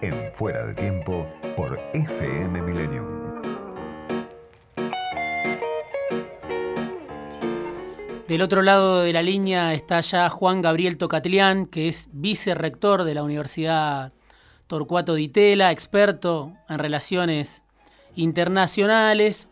En 0.00 0.32
Fuera 0.32 0.64
de 0.66 0.74
Tiempo 0.74 1.26
por 1.56 1.80
FM 1.92 2.62
Millennium. 2.62 3.06
Del 8.28 8.42
otro 8.42 8.62
lado 8.62 9.00
de 9.00 9.12
la 9.12 9.22
línea 9.22 9.74
está 9.74 10.00
ya 10.00 10.30
Juan 10.30 10.62
Gabriel 10.62 10.98
Tocatlián, 10.98 11.66
que 11.66 11.88
es 11.88 12.08
vicerrector 12.12 13.04
de 13.04 13.14
la 13.14 13.22
Universidad 13.22 14.12
Torcuato 14.66 15.14
Di 15.14 15.28
Tella, 15.28 15.72
experto 15.72 16.52
en 16.68 16.78
relaciones 16.78 17.64
internacionales 18.14 19.48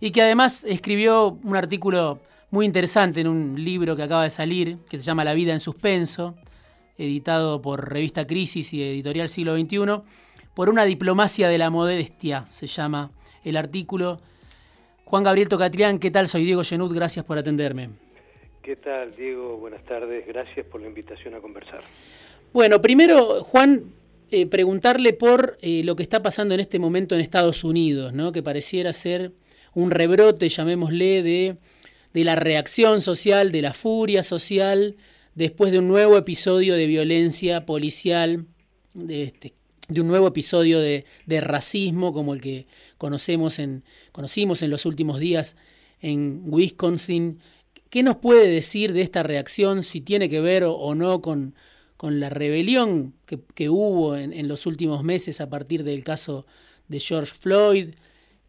y 0.00 0.12
que 0.12 0.22
además 0.22 0.64
escribió 0.64 1.38
un 1.42 1.56
artículo 1.56 2.20
muy 2.50 2.66
interesante 2.66 3.20
en 3.20 3.28
un 3.28 3.64
libro 3.64 3.96
que 3.96 4.02
acaba 4.04 4.22
de 4.22 4.30
salir, 4.30 4.78
que 4.88 4.98
se 4.98 5.04
llama 5.04 5.24
La 5.24 5.34
vida 5.34 5.52
en 5.52 5.60
suspenso, 5.60 6.34
editado 6.98 7.60
por 7.62 7.92
Revista 7.92 8.26
Crisis 8.26 8.72
y 8.72 8.82
Editorial 8.82 9.28
Siglo 9.28 9.56
XXI, 9.56 10.02
por 10.54 10.70
una 10.70 10.84
diplomacia 10.84 11.48
de 11.48 11.58
la 11.58 11.70
modestia, 11.70 12.46
se 12.50 12.66
llama 12.66 13.10
el 13.44 13.56
artículo. 13.56 14.20
Juan 15.04 15.22
Gabriel 15.22 15.48
Tocatlián, 15.48 15.98
¿qué 15.98 16.10
tal? 16.10 16.28
Soy 16.28 16.44
Diego 16.44 16.64
Genut, 16.64 16.92
gracias 16.92 17.24
por 17.24 17.38
atenderme. 17.38 17.90
¿Qué 18.62 18.76
tal, 18.76 19.14
Diego? 19.14 19.58
Buenas 19.58 19.84
tardes, 19.84 20.26
gracias 20.26 20.66
por 20.66 20.80
la 20.80 20.88
invitación 20.88 21.34
a 21.34 21.40
conversar. 21.40 21.80
Bueno, 22.52 22.82
primero, 22.82 23.44
Juan, 23.44 23.92
eh, 24.30 24.46
preguntarle 24.46 25.12
por 25.12 25.56
eh, 25.60 25.82
lo 25.84 25.94
que 25.94 26.02
está 26.02 26.20
pasando 26.20 26.54
en 26.54 26.60
este 26.60 26.80
momento 26.80 27.14
en 27.14 27.20
Estados 27.20 27.62
Unidos, 27.62 28.12
¿no? 28.12 28.32
que 28.32 28.42
pareciera 28.42 28.92
ser 28.92 29.30
un 29.74 29.92
rebrote, 29.92 30.48
llamémosle, 30.48 31.22
de, 31.22 31.56
de 32.12 32.24
la 32.24 32.34
reacción 32.34 33.02
social, 33.02 33.52
de 33.52 33.62
la 33.62 33.72
furia 33.72 34.24
social, 34.24 34.96
después 35.36 35.70
de 35.70 35.78
un 35.78 35.86
nuevo 35.86 36.16
episodio 36.16 36.74
de 36.74 36.86
violencia 36.86 37.64
policial, 37.66 38.46
de, 38.94 39.22
este, 39.22 39.54
de 39.88 40.00
un 40.00 40.08
nuevo 40.08 40.26
episodio 40.26 40.80
de, 40.80 41.04
racismo 41.26 42.12
como 42.12 42.34
el 42.34 42.40
que 42.40 42.66
conocemos 42.98 43.60
conocimos 44.10 44.62
en 44.62 44.70
los 44.70 44.86
últimos 44.86 45.20
días 45.20 45.54
en 46.00 46.42
Wisconsin. 46.46 47.38
¿Qué 47.90 48.02
nos 48.02 48.16
puede 48.16 48.48
decir 48.48 48.92
de 48.92 49.02
esta 49.02 49.22
reacción, 49.22 49.82
si 49.82 50.00
tiene 50.00 50.28
que 50.28 50.40
ver 50.40 50.64
o, 50.64 50.94
no 50.94 51.20
con, 51.20 51.54
la 52.00 52.30
rebelión 52.30 53.14
que, 53.26 53.68
hubo 53.68 54.16
en, 54.16 54.48
los 54.48 54.66
últimos 54.66 55.04
meses 55.04 55.40
a 55.40 55.50
partir 55.50 55.84
del 55.84 56.02
caso 56.02 56.46
de 56.88 56.98
George 56.98 57.32
Floyd? 57.32 57.94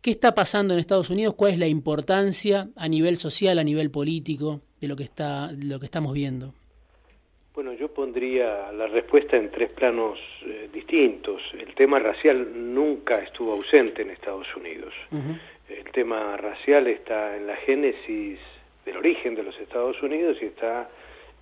¿Qué 0.02 0.12
está 0.12 0.34
pasando 0.34 0.74
en 0.74 0.80
Estados 0.80 1.10
Unidos? 1.10 1.36
¿Cuál 1.36 1.54
es 1.54 1.60
la 1.60 1.68
importancia 1.68 2.70
a 2.78 2.88
nivel 2.88 3.18
social, 3.18 3.60
a 3.60 3.64
nivel 3.66 3.92
político 3.92 4.62
de 4.80 4.88
lo 4.88 4.96
que 4.96 5.04
estamos 5.04 6.14
viendo? 6.14 6.54
Bueno, 7.58 7.74
yo 7.74 7.88
pondría 7.88 8.72
la 8.72 8.86
respuesta 8.86 9.36
en 9.36 9.50
tres 9.50 9.72
planos 9.72 10.20
eh, 10.46 10.70
distintos. 10.72 11.42
El 11.58 11.74
tema 11.74 11.98
racial 11.98 12.52
nunca 12.54 13.18
estuvo 13.18 13.54
ausente 13.54 14.04
en 14.04 14.12
Estados 14.12 14.46
Unidos. 14.56 14.94
Uh 15.10 15.16
-huh. 15.16 15.40
El 15.68 15.92
tema 15.92 16.38
racial 16.38 16.86
está 16.86 17.36
en 17.36 17.48
la 17.48 17.56
génesis 17.56 18.38
del 18.86 18.98
origen 18.98 19.34
de 19.34 19.42
los 19.42 19.60
Estados 19.60 20.00
Unidos 20.04 20.38
y 20.40 20.46
está 20.46 20.88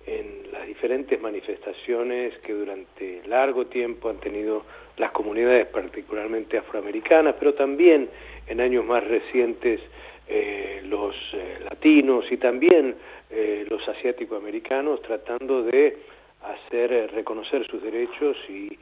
en 0.06 0.50
las 0.52 0.66
diferentes 0.66 1.20
manifestaciones 1.20 2.38
que 2.38 2.54
durante 2.54 3.20
largo 3.26 3.66
tiempo 3.66 4.08
han 4.08 4.18
tenido 4.18 4.64
las 4.96 5.10
comunidades 5.10 5.66
particularmente 5.66 6.56
afroamericanas, 6.56 7.34
pero 7.38 7.52
también 7.52 8.08
en 8.46 8.60
años 8.62 8.86
más 8.86 9.04
recientes 9.04 9.82
eh, 10.28 10.82
los 10.84 11.14
eh, 11.34 11.58
latinos 11.68 12.24
y 12.30 12.36
también 12.36 12.96
eh, 13.30 13.64
los 13.68 13.86
asiático-americanos 13.88 15.00
tratando 15.02 15.62
de 15.62 15.98
hacer 16.42 17.12
reconocer 17.12 17.66
sus 17.66 17.82
derechos 17.82 18.36
y 18.48 18.78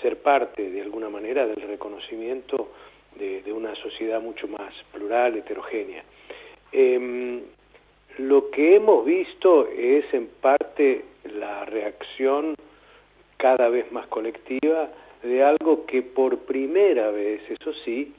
ser 0.00 0.16
parte 0.18 0.70
de 0.70 0.80
alguna 0.80 1.08
manera 1.08 1.46
del 1.46 1.62
reconocimiento 1.62 2.72
de, 3.16 3.42
de 3.42 3.52
una 3.52 3.74
sociedad 3.76 4.20
mucho 4.20 4.48
más 4.48 4.72
plural, 4.92 5.36
heterogénea. 5.36 6.02
Em, 6.72 7.42
lo 8.18 8.50
que 8.50 8.76
hemos 8.76 9.04
visto 9.04 9.68
es 9.68 10.04
en 10.12 10.28
parte 10.40 11.04
la 11.24 11.64
reacción 11.66 12.54
cada 13.36 13.68
vez 13.68 13.90
más 13.92 14.06
colectiva 14.08 14.90
de 15.22 15.42
algo 15.42 15.86
que 15.86 16.02
por 16.02 16.38
primera 16.38 17.10
vez, 17.10 17.42
eso 17.48 17.72
sí, 17.84 18.12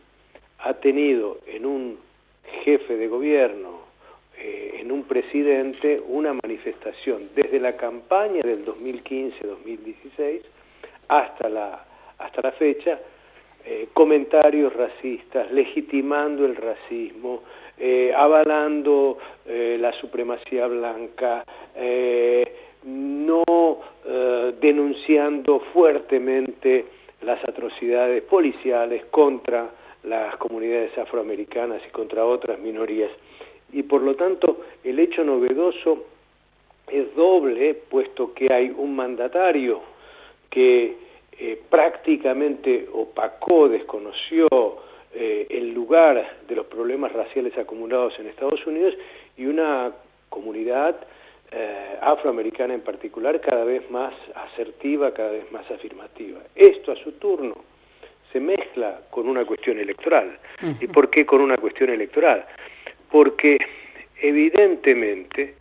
ha 0.63 0.73
tenido 0.75 1.39
en 1.45 1.65
un 1.65 1.97
jefe 2.63 2.95
de 2.95 3.07
gobierno, 3.07 3.81
eh, 4.37 4.77
en 4.79 4.91
un 4.91 5.03
presidente, 5.03 6.01
una 6.07 6.33
manifestación 6.33 7.29
desde 7.35 7.59
la 7.59 7.75
campaña 7.75 8.41
del 8.41 8.65
2015-2016 8.65 10.41
hasta 11.09 11.49
la, 11.49 11.85
hasta 12.17 12.41
la 12.41 12.51
fecha, 12.53 12.97
eh, 13.65 13.89
comentarios 13.93 14.73
racistas, 14.73 15.51
legitimando 15.51 16.45
el 16.45 16.55
racismo, 16.55 17.43
eh, 17.77 18.13
avalando 18.15 19.17
la 19.45 19.91
supremacía 19.99 20.67
blanca, 20.67 21.43
no 22.85 23.79
denunciando 24.61 25.59
fuertemente 25.73 26.85
las 27.23 27.43
atrocidades 27.43 28.23
policiales 28.23 29.03
contra 29.11 29.69
las 30.03 30.35
comunidades 30.37 30.97
afroamericanas 30.97 31.81
y 31.87 31.91
contra 31.91 32.25
otras 32.25 32.59
minorías. 32.59 33.11
Y 33.71 33.83
por 33.83 34.01
lo 34.01 34.15
tanto, 34.15 34.61
el 34.83 34.99
hecho 34.99 35.23
novedoso 35.23 36.05
es 36.87 37.15
doble, 37.15 37.73
puesto 37.89 38.33
que 38.33 38.53
hay 38.53 38.73
un 38.75 38.95
mandatario 38.95 39.81
que 40.49 40.95
eh, 41.39 41.61
prácticamente 41.69 42.87
opacó, 42.93 43.67
desconoció 43.69 44.47
eh, 45.15 45.47
el 45.49 45.73
lugar 45.73 46.39
de 46.47 46.55
los 46.55 46.67
problemas 46.67 47.11
raciales 47.13 47.57
acumulados 47.57 48.17
en 48.19 48.27
Estados 48.27 48.65
Unidos 48.67 48.93
y 49.37 49.45
una 49.45 49.91
comunidad 50.29 50.95
eh, 51.51 51.97
afroamericana 52.01 52.73
en 52.73 52.81
particular 52.81 53.39
cada 53.41 53.63
vez 53.63 53.89
más 53.89 54.13
asertiva, 54.35 55.13
cada 55.13 55.31
vez 55.31 55.51
más 55.51 55.69
afirmativa. 55.71 56.39
Esto 56.55 56.91
a 56.91 56.95
su 56.97 57.13
turno 57.13 57.55
se 58.33 58.39
mezcla 58.39 58.99
con 59.11 59.29
una 59.29 59.45
cuestión 59.45 59.79
electoral. 59.79 60.37
Uh 60.61 60.65
-huh. 60.65 60.77
¿Y 60.81 60.87
por 60.87 61.09
qué 61.09 61.25
con 61.25 61.39
una 61.39 61.57
cuestión 61.57 61.91
electoral? 61.91 62.45
Porque 63.09 63.57
evidentemente 64.19 65.53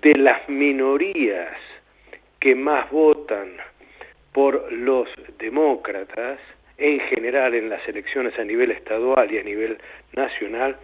de 0.00 0.14
las 0.14 0.48
minorías 0.48 1.56
que 2.38 2.54
más 2.54 2.90
votan 2.90 3.50
por 4.32 4.72
los 4.72 5.08
demócratas, 5.38 6.38
en 6.78 7.00
general 7.00 7.54
en 7.54 7.68
las 7.68 7.86
elecciones 7.88 8.38
a 8.38 8.44
nivel 8.44 8.70
estadual 8.70 9.30
y 9.30 9.38
a 9.38 9.42
nivel 9.42 9.76
nacional, 10.14 10.76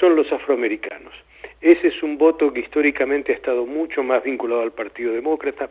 son 0.00 0.16
los 0.16 0.32
afroamericanos. 0.32 1.14
Ese 1.60 1.88
es 1.88 2.02
un 2.02 2.18
voto 2.18 2.52
que 2.52 2.60
históricamente 2.60 3.32
ha 3.32 3.36
estado 3.36 3.64
mucho 3.64 4.02
más 4.02 4.22
vinculado 4.24 4.62
al 4.62 4.72
Partido 4.72 5.12
Demócrata. 5.12 5.70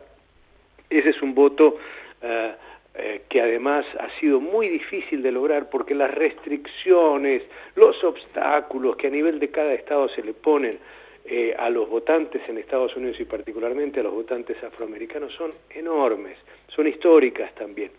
Ese 0.88 1.10
es 1.10 1.20
un 1.22 1.34
voto 1.34 1.78
uh, 2.22 2.52
eh, 2.96 3.22
que 3.28 3.40
además 3.40 3.84
ha 3.98 4.08
sido 4.20 4.40
muy 4.40 4.68
difícil 4.68 5.20
de 5.22 5.32
lograr 5.32 5.68
porque 5.68 5.94
las 5.94 6.14
restricciones, 6.14 7.42
los 7.74 8.02
obstáculos 8.04 8.96
que 8.96 9.08
a 9.08 9.10
nivel 9.10 9.40
de 9.40 9.50
cada 9.50 9.74
estado 9.74 10.08
se 10.10 10.22
le 10.22 10.32
ponen 10.32 10.78
eh, 11.24 11.56
a 11.58 11.70
los 11.70 11.88
votantes 11.88 12.42
en 12.48 12.58
Estados 12.58 12.94
Unidos 12.96 13.18
y 13.18 13.24
particularmente 13.24 13.98
a 13.98 14.02
los 14.02 14.12
votantes 14.12 14.62
afroamericanos 14.62 15.32
son 15.32 15.52
enormes, 15.70 16.38
son 16.68 16.86
históricas 16.86 17.52
también. 17.54 17.90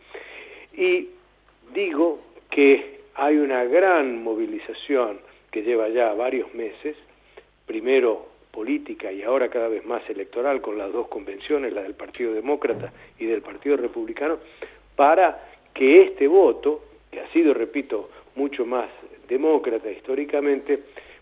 Y 0.77 1.09
digo 1.73 2.21
que 2.49 2.99
hay 3.15 3.35
una 3.35 3.65
gran 3.65 4.23
movilización 4.23 5.19
que 5.51 5.63
lleva 5.63 5.89
ya 5.89 6.13
varios 6.13 6.53
meses, 6.53 6.95
primero 7.65 8.27
política 8.51 9.11
y 9.11 9.23
ahora 9.23 9.49
cada 9.49 9.67
vez 9.67 9.85
más 9.85 10.09
electoral 10.09 10.61
con 10.61 10.77
las 10.77 10.93
dos 10.93 11.09
convenciones, 11.09 11.73
la 11.73 11.81
del 11.81 11.95
Partido 11.95 12.33
Demócrata 12.33 12.93
y 13.19 13.25
del 13.25 13.41
Partido 13.41 13.75
Republicano, 13.75 14.37
para 14.95 15.43
que 15.73 16.03
este 16.03 16.27
voto, 16.27 16.81
que 17.11 17.19
ha 17.19 17.27
sido, 17.31 17.53
repito, 17.53 18.09
mucho 18.35 18.65
más 18.65 18.89
demócrata 19.27 19.89
históricamente, 19.89 20.79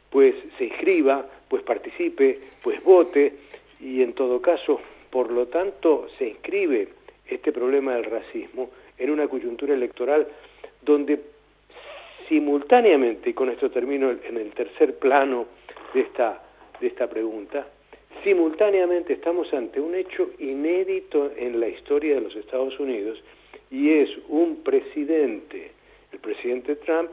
pues 0.10 0.36
se 0.58 0.66
inscriba, 0.66 1.25
pues 1.48 1.64
participe, 1.64 2.40
pues 2.62 2.84
vote 2.84 3.34
y 3.80 4.02
en 4.02 4.14
todo 4.14 4.42
caso, 4.42 4.80
por 5.10 5.31
lo 5.31 5.48
tanto, 5.48 6.08
se 6.18 6.30
inscribe 6.30 6.90
este 7.28 7.52
problema 7.52 7.96
del 7.96 8.06
racismo 8.06 8.70
en 8.98 9.10
una 9.10 9.28
coyuntura 9.28 9.74
electoral 9.74 10.28
donde 10.81 11.20
simultáneamente, 12.30 13.31
y 13.31 13.34
con 13.34 13.50
esto 13.50 13.70
termino 13.70 14.12
en 14.12 14.38
el 14.38 14.52
tercer 14.52 14.98
plano 14.98 15.48
de 15.94 16.02
esta, 16.02 16.42
de 16.80 16.88
esta 16.88 17.08
pregunta, 17.10 17.68
simultáneamente 18.24 19.14
estamos 19.14 19.54
ante 19.54 19.80
un 19.80 19.96
hecho 19.96 20.31
inédito 20.40 21.31
en 21.36 21.60
la 21.60 21.68
historia 21.68 22.16
de 22.16 22.22
los 22.22 22.36
Estados 22.36 22.80
Unidos 22.80 23.22
y 23.74 23.90
es 23.90 24.10
un 24.30 24.58
presidente, 24.58 25.72
el 26.12 26.20
presidente 26.20 26.75
Trump, 26.75 27.10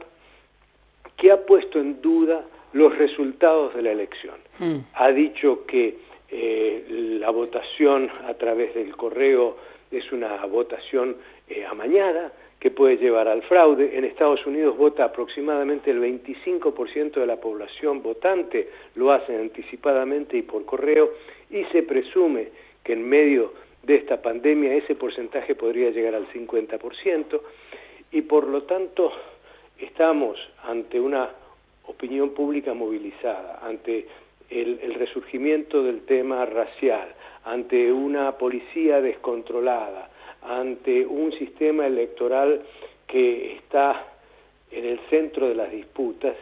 que 1.17 1.31
ha 1.31 1.43
puesto 1.43 1.79
en 1.79 1.99
duda 2.01 2.45
los 2.73 2.95
resultados 2.99 3.73
de 3.73 3.81
la 3.81 3.91
elección. 3.91 4.35
Mm. 4.59 4.77
Ha 4.93 5.11
dicho 5.11 5.65
que 5.65 5.97
eh, 6.29 7.17
la 7.19 7.31
votación 7.31 8.11
a 8.27 8.35
través 8.35 8.75
del 8.75 8.95
correo 8.95 9.57
es 9.89 10.11
una 10.11 10.45
votación 10.45 11.17
eh, 11.49 11.65
amañada 11.65 12.31
que 12.59 12.69
puede 12.69 12.97
llevar 12.97 13.27
al 13.27 13.41
fraude. 13.41 13.97
En 13.97 14.05
Estados 14.05 14.45
Unidos 14.45 14.77
vota 14.77 15.05
aproximadamente 15.05 15.89
el 15.89 15.99
25% 15.99 17.13
de 17.13 17.25
la 17.25 17.37
población 17.37 18.03
votante, 18.03 18.69
lo 18.93 19.11
hacen 19.11 19.41
anticipadamente 19.41 20.37
y 20.37 20.43
por 20.43 20.63
correo, 20.65 21.09
y 21.49 21.63
se 21.71 21.81
presume 21.81 22.49
que 22.83 22.93
en 22.93 23.09
medio 23.09 23.51
de 23.83 23.95
esta 23.95 24.21
pandemia 24.21 24.75
ese 24.75 24.95
porcentaje 24.95 25.55
podría 25.55 25.89
llegar 25.89 26.15
al 26.15 26.27
50%, 26.27 27.41
y 28.11 28.21
por 28.21 28.47
lo 28.47 28.63
tanto 28.63 29.11
estamos 29.79 30.37
ante 30.63 30.99
una 30.99 31.29
opinión 31.87 32.31
pública 32.31 32.73
movilizada, 32.73 33.59
ante 33.63 34.07
el, 34.49 34.93
resurgimiento 34.95 35.81
del 35.81 36.01
tema 36.01 36.45
racial, 36.45 37.13
ante 37.45 37.91
una 37.91 38.33
policía 38.33 39.01
descontrolada, 39.01 40.09
ante 40.43 41.05
un 41.05 41.31
sistema 41.33 41.87
electoral 41.87 42.61
que 43.07 43.55
está 43.55 44.05
en 44.69 44.85
el 44.85 44.99
centro 45.09 45.47
de 45.47 45.55
las 45.55 45.71
disputas 45.71 46.35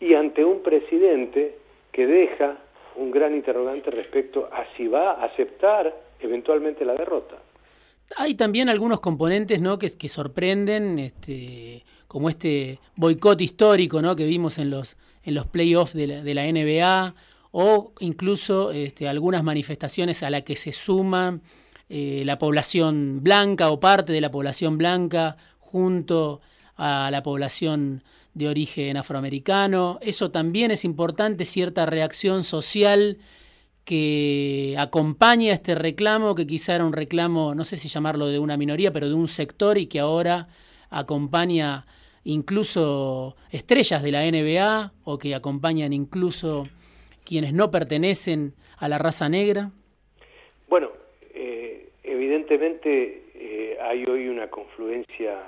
y 0.00 0.14
ante 0.14 0.44
un 0.44 0.62
presidente 0.62 1.56
que 1.92 2.06
deja 2.06 2.56
un 2.96 3.10
gran 3.10 3.34
interrogante 3.34 3.90
respecto 3.90 4.48
a 4.50 4.64
si 4.76 4.88
va 4.88 5.12
a 5.12 5.24
aceptar 5.26 5.94
eventualmente 6.20 6.84
la 6.84 6.94
derrota. 6.94 7.36
Hay 8.16 8.34
también 8.34 8.68
algunos 8.68 9.00
componentes 9.00 9.60
¿no? 9.60 9.78
que, 9.78 10.08
sorprenden, 10.08 10.98
este, 10.98 11.84
como 12.08 12.28
este 12.28 12.80
boicot 12.96 13.40
histórico 13.40 14.02
¿no? 14.02 14.16
que 14.16 14.24
vimos 14.24 14.58
en 14.58 14.70
los, 14.70 14.96
en 15.22 15.34
los 15.34 15.46
playoffs 15.46 15.94
de 15.94 16.06
la, 16.06 16.22
de 16.22 16.34
la 16.34 16.50
NBA, 16.50 17.14
o 17.52 17.92
incluso 18.00 18.72
este, 18.72 19.08
algunas 19.08 19.42
manifestaciones 19.42 20.22
a 20.22 20.30
las 20.30 20.42
que 20.42 20.56
se 20.56 20.72
suma 20.72 21.40
eh, 21.88 22.22
la 22.24 22.38
población 22.38 23.20
blanca 23.22 23.70
o 23.70 23.80
parte 23.80 24.12
de 24.12 24.20
la 24.20 24.30
población 24.30 24.78
blanca 24.78 25.36
junto 25.58 26.40
a 26.76 27.10
la 27.10 27.22
población 27.22 28.04
de 28.34 28.48
origen 28.48 28.96
afroamericano. 28.96 29.98
Eso 30.00 30.30
también 30.30 30.70
es 30.70 30.84
importante, 30.84 31.44
cierta 31.44 31.86
reacción 31.86 32.44
social 32.44 33.18
que 33.84 34.76
acompaña 34.78 35.52
este 35.52 35.74
reclamo, 35.74 36.34
que 36.34 36.46
quizá 36.46 36.74
era 36.74 36.84
un 36.84 36.92
reclamo, 36.92 37.54
no 37.54 37.64
sé 37.64 37.76
si 37.76 37.88
llamarlo 37.88 38.26
de 38.26 38.38
una 38.38 38.56
minoría, 38.56 38.92
pero 38.92 39.08
de 39.08 39.14
un 39.14 39.28
sector 39.28 39.78
y 39.78 39.86
que 39.86 40.00
ahora 40.00 40.48
acompaña 40.90 41.84
incluso 42.24 43.36
estrellas 43.50 44.02
de 44.02 44.12
la 44.12 44.24
NBA 44.24 44.92
o 45.04 45.18
que 45.18 45.34
acompañan 45.34 45.92
incluso 45.92 46.68
quienes 47.24 47.52
no 47.52 47.70
pertenecen 47.70 48.54
a 48.78 48.88
la 48.88 48.98
raza 48.98 49.28
negra? 49.28 49.70
Bueno, 50.68 50.90
eh, 51.34 51.90
evidentemente 52.02 53.24
eh, 53.34 53.78
hay 53.80 54.04
hoy 54.04 54.28
una 54.28 54.48
confluencia 54.48 55.38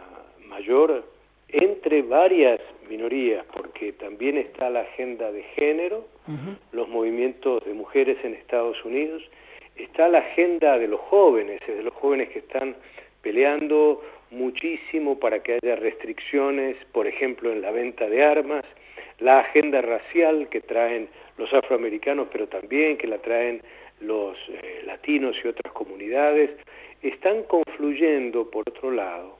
mayor 0.47 1.05
entre 1.53 2.03
varias 2.03 2.61
minorías, 2.89 3.45
porque 3.53 3.93
también 3.93 4.39
está 4.39 4.71
la 4.71 4.81
agenda 4.81 5.31
de 5.31 5.43
género, 5.55 6.07
los 6.73 6.89
movimientos 6.89 7.65
de 7.65 7.75
mujeres 7.75 8.17
en 8.25 8.35
Estados 8.35 8.83
Unidos, 8.85 9.23
está 9.77 10.09
la 10.09 10.19
agenda 10.19 10.79
de 10.79 10.89
los 10.89 11.01
jóvenes, 11.01 11.61
de 11.67 11.83
los 11.83 11.93
jóvenes 11.95 12.31
que 12.31 12.41
están 12.41 12.77
peleando 13.21 14.03
muchísimo 14.31 15.19
para 15.19 15.43
que 15.43 15.59
haya 15.63 15.77
restricciones, 15.77 16.77
por 16.93 17.07
ejemplo, 17.07 17.53
en 17.53 17.61
la 17.61 17.71
venta 17.71 18.09
de 18.09 18.25
armas, 18.25 18.65
la 19.19 19.41
agenda 19.41 19.83
racial 19.83 20.49
que 20.49 20.61
traen 20.61 21.09
los 21.37 21.53
afroamericanos, 21.53 22.29
pero 22.33 22.49
también 22.49 22.97
que 22.97 23.07
la 23.07 23.19
traen 23.19 23.63
los 24.01 24.37
eh, 24.49 24.83
latinos 24.85 25.37
y 25.45 25.49
otras 25.49 25.73
comunidades, 25.73 26.51
están 27.03 27.43
confluyendo, 27.45 28.51
por 28.51 28.69
otro 28.69 28.91
lado, 28.91 29.39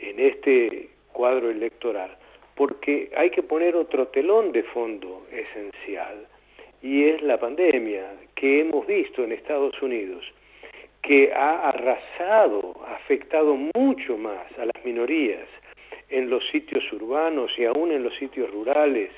en 0.00 0.20
este 0.20 0.88
cuadro 1.12 1.50
electoral, 1.50 2.16
porque 2.54 3.10
hay 3.16 3.30
que 3.30 3.42
poner 3.42 3.76
otro 3.76 4.08
telón 4.08 4.52
de 4.52 4.62
fondo 4.64 5.26
esencial, 5.32 6.26
y 6.82 7.04
es 7.04 7.22
la 7.22 7.38
pandemia 7.38 8.14
que 8.34 8.60
hemos 8.60 8.86
visto 8.86 9.24
en 9.24 9.32
Estados 9.32 9.80
Unidos, 9.82 10.24
que 11.02 11.32
ha 11.32 11.68
arrasado, 11.68 12.76
ha 12.86 12.96
afectado 12.96 13.56
mucho 13.74 14.16
más 14.16 14.46
a 14.58 14.66
las 14.66 14.84
minorías 14.84 15.48
en 16.10 16.30
los 16.30 16.46
sitios 16.50 16.84
urbanos 16.92 17.50
y 17.58 17.64
aún 17.64 17.92
en 17.92 18.02
los 18.02 18.14
sitios 18.16 18.50
rurales, 18.50 19.10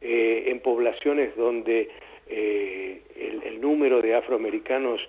eh, 0.00 0.44
en 0.48 0.60
poblaciones 0.60 1.34
donde 1.36 1.88
eh, 2.28 3.02
el, 3.16 3.60
número 3.60 4.02
de 4.02 4.14
afroamericanos 4.14 5.00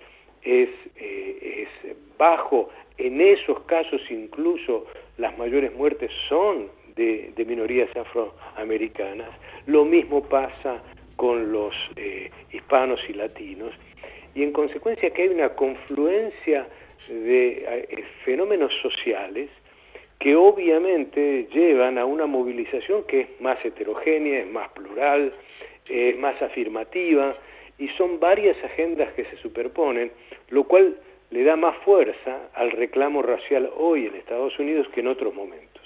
es, 0.42 0.70
eh, 0.96 1.66
es 1.84 1.96
bajo, 2.16 2.70
en 2.96 3.20
esos 3.20 3.60
casos 3.64 4.00
incluso 4.10 4.86
las 5.18 5.36
mayores 5.38 5.74
muertes 5.74 6.10
son 6.28 6.68
de, 6.96 7.32
minorías 7.46 7.88
afroamericanas. 7.96 9.30
Lo 9.66 9.84
mismo 9.84 10.22
pasa 10.28 10.82
con 11.16 11.52
los 11.52 11.74
hispanos 12.52 13.00
y 13.08 13.14
latinos. 13.14 13.72
Y 14.34 14.42
en 14.42 14.52
consecuencia 14.52 15.10
que 15.10 15.22
hay 15.22 15.28
una 15.28 15.50
confluencia 15.50 16.66
de 17.08 18.04
fenómenos 18.24 18.72
sociales 18.82 19.48
que 20.18 20.34
obviamente 20.34 21.46
llevan 21.52 21.98
a 21.98 22.04
una 22.04 22.26
movilización 22.26 23.04
que 23.04 23.20
es 23.20 23.40
más 23.40 23.62
heterogénea, 23.64 24.40
es 24.40 24.50
más 24.50 24.70
plural, 24.70 25.32
es 25.88 26.18
más 26.18 26.40
afirmativa, 26.40 27.34
y 27.78 27.88
son 27.90 28.18
varias 28.18 28.56
agendas 28.64 29.12
que 29.12 29.24
se 29.24 29.36
superponen, 29.36 30.10
lo 30.48 30.64
cual 30.64 30.96
le 31.30 31.44
da 31.44 31.56
más 31.56 31.76
fuerza 31.84 32.48
al 32.54 32.70
reclamo 32.70 33.22
racial 33.22 33.70
hoy 33.76 34.06
en 34.06 34.14
Estados 34.16 34.58
Unidos 34.58 34.86
que 34.94 35.00
en 35.00 35.08
otros 35.08 35.34
momentos. 35.34 35.82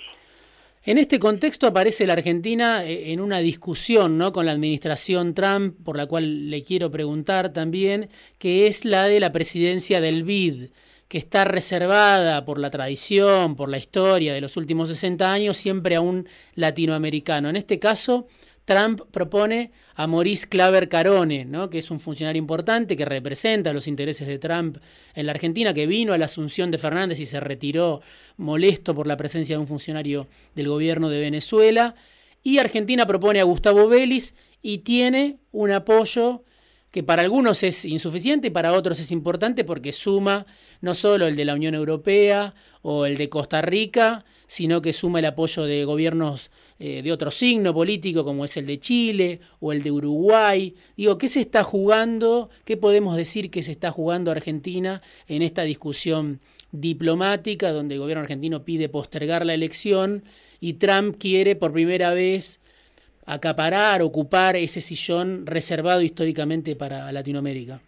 En 0.83 0.97
este 0.97 1.19
contexto 1.19 1.67
aparece 1.67 2.07
la 2.07 2.15
Argentina 2.15 2.85
eh, 2.87 3.13
en 3.13 3.21
una 3.21 3.41
discusión 3.41 4.17
¿no? 4.17 4.33
con 4.33 4.47
la 4.47 4.53
administración 4.53 5.35
Trump, 5.35 5.77
por 5.85 5.97
la 5.97 6.07
cual 6.07 6.49
le 6.51 6.63
quiero 6.63 6.91
preguntar 6.91 7.53
también, 7.53 8.09
que 8.39 8.67
es 8.67 8.87
la 8.87 9.05
de 9.05 9.21
la 9.21 9.31
presidencia 9.31 10.01
del 10.01 10.25
BID 10.25 10.71
que 11.11 11.19
está 11.19 11.45
reservada 11.45 12.45
por 12.45 12.61
la 12.61 12.71
tradición, 12.71 13.57
por 13.57 13.69
la 13.69 13.79
historia 13.79 14.33
de 14.33 14.41
los 14.41 14.57
últimos 14.57 14.89
60 14.91 15.33
años, 15.33 15.57
siempre 15.57 15.97
a 15.97 16.01
un 16.01 16.29
latinoamericano. 16.55 17.51
En 17.51 17.57
este 17.57 17.81
caso, 17.81 18.29
Trump 18.71 19.01
propone 19.11 19.73
a 19.97 20.07
Maurice 20.07 20.49
Claver 20.49 20.89
Carone, 20.89 21.45
¿no? 21.45 21.71
que 21.71 21.79
es 21.79 21.91
un 21.91 21.99
funcionario 21.99 22.39
importante 22.39 22.97
que 22.97 23.05
representa 23.05 23.73
los 23.73 23.89
intereses 23.89 24.29
de 24.29 24.39
Trump 24.39 24.77
en 25.17 25.27
la 25.27 25.33
Argentina, 25.33 25.75
que 25.75 25.89
vino 25.89 26.13
a 26.13 26.19
la 26.19 26.27
asunción 26.27 26.71
de 26.71 26.79
Fernández 26.79 27.19
y 27.19 27.27
se 27.27 27.41
retiró 27.41 28.01
molesto 28.37 28.95
por 28.95 29.09
la 29.09 29.17
presencia 29.17 29.57
de 29.57 29.61
un 29.61 29.67
funcionario 29.67 30.29
del 30.55 30.69
gobierno 30.69 31.09
de 31.09 31.19
Venezuela. 31.19 31.97
Y 32.45 32.59
Argentina 32.59 33.07
propone 33.07 33.41
a 33.41 33.45
Gustavo 33.45 33.89
Vélez 33.89 34.37
y 34.63 34.79
tiene 34.79 35.39
un 35.51 35.73
apoyo 35.73 36.45
que 36.91 37.03
para 37.03 37.23
algunos 37.23 37.63
es 37.63 37.85
insuficiente 37.85 38.49
y 38.49 38.51
para 38.51 38.73
otros 38.73 38.99
es 38.99 39.13
importante 39.13 39.65
porque 39.65 39.93
suma 39.93 40.47
no 40.81 40.95
solo 40.95 41.27
el 41.27 41.37
de 41.37 41.45
la 41.45 41.55
Unión 41.55 41.75
Europea 41.75 42.55
o 42.83 43.07
el 43.07 43.17
de 43.17 43.29
Costa 43.29 43.63
Rica, 43.63 44.25
sino 44.47 44.83
que 44.83 44.93
suma 44.93 45.21
el 45.21 45.27
apoyo 45.27 45.65
de 45.65 45.85
gobiernos 45.85 46.51
eh, 46.79 47.03
de 47.03 47.13
otro 47.13 47.31
signo 47.31 47.73
político 47.73 48.25
como 48.25 48.45
es 48.45 48.57
el 48.57 48.67
de 48.67 48.81
Chile 48.81 49.41
o 49.61 49.73
el 49.73 49.83
de 49.83 49.93
Uruguay. 49.93 50.75
Digo, 50.97 51.19
¿qué 51.19 51.29
se 51.29 51.41
está 51.41 51.63
jugando? 51.63 52.51
¿Qué 52.65 52.77
podemos 52.77 53.17
decir 53.17 53.51
que 53.51 53.63
se 53.63 53.71
está 53.71 53.93
jugando 53.93 54.31
Argentina 54.31 55.03
en 55.29 55.43
esta 55.43 55.63
discusión 55.63 56.41
diplomática 56.73 57.73
donde 57.73 57.95
el 57.95 58.01
gobierno 58.01 58.23
argentino 58.23 58.65
pide 58.65 58.89
postergar 58.89 59.45
la 59.45 59.55
elección 59.55 60.25
y 60.61 60.75
Trump 60.75 61.17
quiere 61.19 61.57
por 61.57 61.73
primera 61.73 62.13
vez 62.15 62.60
acaparar, 63.33 64.03
ocupar 64.03 64.57
ese 64.57 64.81
sillón 64.81 65.47
reservado 65.47 66.03
históricamente 66.03 66.77
para 66.77 67.11
Latinoamérica? 67.13 67.81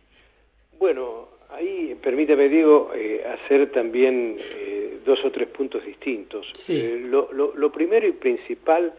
Bueno, 0.79 1.29
ahí 1.51 1.97
permítame, 2.03 2.49
digo, 2.49 2.93
eh, 2.95 3.25
hacer 3.25 3.71
también 3.71 4.37
eh, 4.39 4.99
dos 5.05 5.25
o 5.25 5.31
tres 5.31 5.49
puntos 5.49 5.85
distintos. 5.85 6.47
Eh, 6.69 7.01
lo, 7.09 7.73
primero 7.73 8.07
y 8.07 8.13
principal 8.13 8.93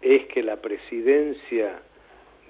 es 0.00 0.26
que 0.26 0.42
la 0.42 0.56
presidencia 0.56 1.80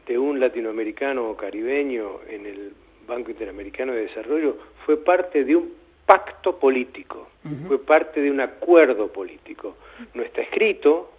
de 0.07 0.19
un 0.19 0.41
latinoamericano 0.41 1.31
o 1.31 1.37
caribeño 1.37 2.21
en 2.29 2.47
el 2.47 2.73
Banco 3.07 3.31
Interamericano 3.31 3.93
de 3.93 4.03
Desarrollo 4.03 4.57
fue 4.87 4.97
parte 4.97 5.45
de 5.45 5.57
un 5.57 5.73
pacto 6.07 6.59
político, 6.59 7.29
fue 7.69 7.79
parte 7.79 8.21
de 8.21 8.31
un 8.31 8.41
acuerdo 8.41 9.09
político. 9.13 9.77
No 10.15 10.23
está 10.23 10.43
escrito, 10.43 11.13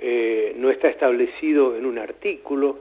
eh, 0.00 0.54
no 0.56 0.70
está 0.70 0.88
establecido 0.88 1.76
en 1.76 1.84
un 1.84 1.98
artículo, 1.98 2.78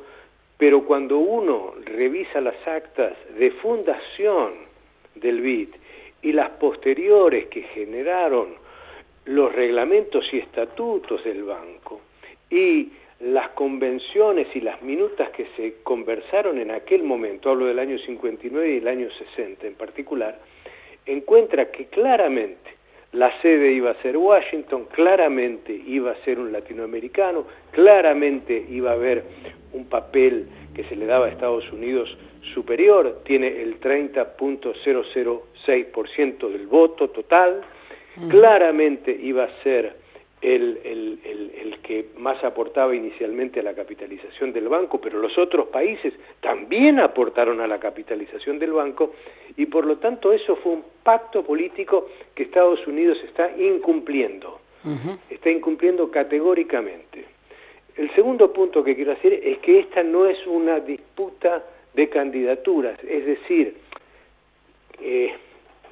pero 0.57 0.85
cuando 0.85 1.17
uno 1.17 1.73
revisa 1.85 2.39
las 2.39 2.65
actas 2.67 3.13
de 3.37 3.51
fundación 3.51 4.53
del 5.15 5.41
BID 5.41 5.69
y 6.21 6.31
las 6.31 6.49
posteriores 6.51 7.47
que 7.47 7.63
generaron 7.63 8.55
los 9.25 9.53
reglamentos 9.53 10.25
y 10.33 10.37
estatutos 10.37 11.23
del 11.23 11.43
banco 11.43 12.01
y 12.49 12.89
las 13.19 13.49
convenciones 13.49 14.47
y 14.55 14.61
las 14.61 14.81
minutas 14.81 15.29
que 15.31 15.47
se 15.57 15.81
conversaron 15.83 16.57
en 16.57 16.71
aquel 16.71 17.03
momento, 17.03 17.49
hablo 17.49 17.65
del 17.65 17.79
año 17.79 17.97
59 17.99 18.75
y 18.75 18.77
el 18.77 18.87
año 18.87 19.09
60 19.35 19.67
en 19.67 19.75
particular, 19.75 20.39
encuentra 21.05 21.69
que 21.69 21.87
claramente 21.87 22.78
la 23.11 23.31
sede 23.41 23.71
iba 23.71 23.91
a 23.91 24.01
ser 24.01 24.17
Washington, 24.17 24.87
claramente 24.91 25.71
iba 25.73 26.11
a 26.11 26.15
ser 26.23 26.39
un 26.39 26.51
latinoamericano, 26.51 27.45
claramente 27.71 28.65
iba 28.69 28.89
a 28.91 28.93
haber 28.93 29.23
un 29.73 29.85
papel 29.85 30.47
que 30.75 30.83
se 30.83 30.95
le 30.95 31.05
daba 31.05 31.25
a 31.25 31.29
Estados 31.29 31.71
Unidos 31.71 32.15
superior, 32.53 33.21
tiene 33.25 33.61
el 33.61 33.79
30.006% 33.79 36.49
del 36.49 36.67
voto 36.67 37.09
total, 37.09 37.61
claramente 38.29 39.11
iba 39.11 39.45
a 39.45 39.63
ser 39.63 39.95
el, 40.41 40.79
el, 40.83 41.19
el, 41.25 41.79
que 41.79 42.05
más 42.17 42.41
aportaba 42.43 42.95
inicialmente 42.95 43.59
a 43.59 43.63
la 43.63 43.73
capitalización 43.73 44.53
del 44.53 44.69
banco, 44.69 45.01
pero 45.01 45.19
los 45.19 45.37
otros 45.37 45.67
países 45.67 46.13
también 46.39 46.99
aportaron 46.99 47.59
a 47.61 47.67
la 47.67 47.79
capitalización 47.79 48.59
del 48.59 48.73
banco 48.73 49.13
y 49.57 49.65
por 49.65 49.85
lo 49.85 49.97
tanto 49.97 50.31
eso 50.31 50.55
fue 50.57 50.73
un 50.73 50.83
pacto 51.03 51.43
político 51.43 52.09
que 52.35 52.43
Estados 52.43 52.85
Unidos 52.87 53.17
está 53.25 53.51
incumpliendo, 53.57 54.59
está 55.29 55.49
incumpliendo 55.49 56.09
categóricamente. 56.11 57.25
El 57.97 58.13
segundo 58.15 58.53
punto 58.53 58.83
que 58.83 58.95
quiero 58.95 59.15
decir 59.15 59.33
es 59.33 59.57
que 59.59 59.79
esta 59.79 60.03
no 60.03 60.25
es 60.25 60.45
una 60.47 60.79
disputa 60.79 61.65
de 61.93 62.07
candidaturas, 62.07 62.97
es 63.03 63.25
decir, 63.25 63.75
eh, 65.01 65.33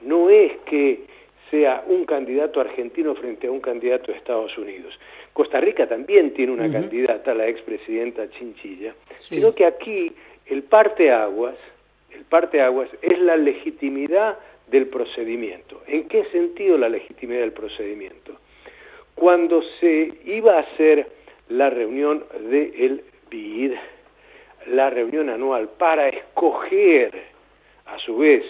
no 0.03 0.29
es 0.29 0.53
que 0.65 1.16
sea 1.49 1.83
un 1.87 2.05
candidato 2.05 2.59
argentino 2.59 3.15
frente 3.15 3.47
a 3.47 3.51
un 3.51 3.61
candidato 3.61 4.11
de 4.11 4.17
Estados 4.17 4.57
Unidos. 4.57 4.97
Costa 5.33 5.59
Rica 5.59 5.87
también 5.87 6.33
tiene 6.33 6.51
una 6.51 6.71
candidata, 6.71 7.33
la 7.33 7.47
expresidenta 7.47 8.29
Chinchilla, 8.31 8.93
sino 9.19 9.53
que 9.53 9.65
aquí 9.65 10.11
el 10.47 10.63
parteaguas, 10.63 11.55
el 12.11 12.23
parteaguas 12.25 12.89
es 13.01 13.19
la 13.19 13.37
legitimidad 13.37 14.37
del 14.67 14.87
procedimiento. 14.87 15.81
¿En 15.87 16.07
qué 16.07 16.25
sentido 16.25 16.77
la 16.77 16.89
legitimidad 16.89 17.41
del 17.41 17.53
procedimiento? 17.53 18.33
Cuando 19.15 19.61
se 19.79 20.13
iba 20.25 20.57
a 20.57 20.61
hacer 20.61 21.07
la 21.49 21.69
reunión 21.69 22.25
del 22.49 23.03
BID, 23.29 23.73
la 24.67 24.89
reunión 24.89 25.29
anual 25.29 25.69
para 25.77 26.09
escoger 26.09 27.11
a 27.85 27.97
su 27.99 28.17
vez 28.17 28.43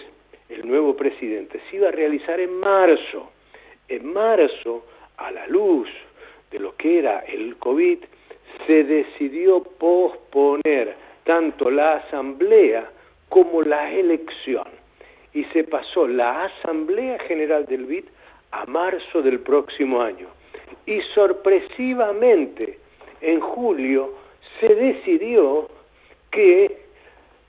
el 0.48 0.66
nuevo 0.66 0.96
presidente 0.96 1.60
se 1.68 1.76
iba 1.76 1.88
a 1.88 1.92
realizar 1.92 2.40
en 2.40 2.54
marzo. 2.58 3.30
En 3.88 4.12
marzo, 4.12 4.84
a 5.16 5.30
la 5.30 5.46
luz 5.46 5.88
de 6.50 6.58
lo 6.58 6.74
que 6.76 6.98
era 6.98 7.20
el 7.20 7.56
COVID, 7.56 7.98
se 8.66 8.84
decidió 8.84 9.62
posponer 9.62 10.94
tanto 11.24 11.70
la 11.70 11.96
asamblea 11.96 12.90
como 13.28 13.62
la 13.62 13.90
elección 13.92 14.66
y 15.34 15.44
se 15.46 15.64
pasó 15.64 16.08
la 16.08 16.44
asamblea 16.44 17.18
general 17.20 17.66
del 17.66 17.84
BID 17.84 18.04
a 18.50 18.64
marzo 18.66 19.22
del 19.22 19.40
próximo 19.40 20.00
año. 20.00 20.28
Y 20.86 21.00
sorpresivamente, 21.14 22.78
en 23.20 23.40
julio, 23.40 24.14
se 24.60 24.74
decidió 24.74 25.68
que 26.30 26.87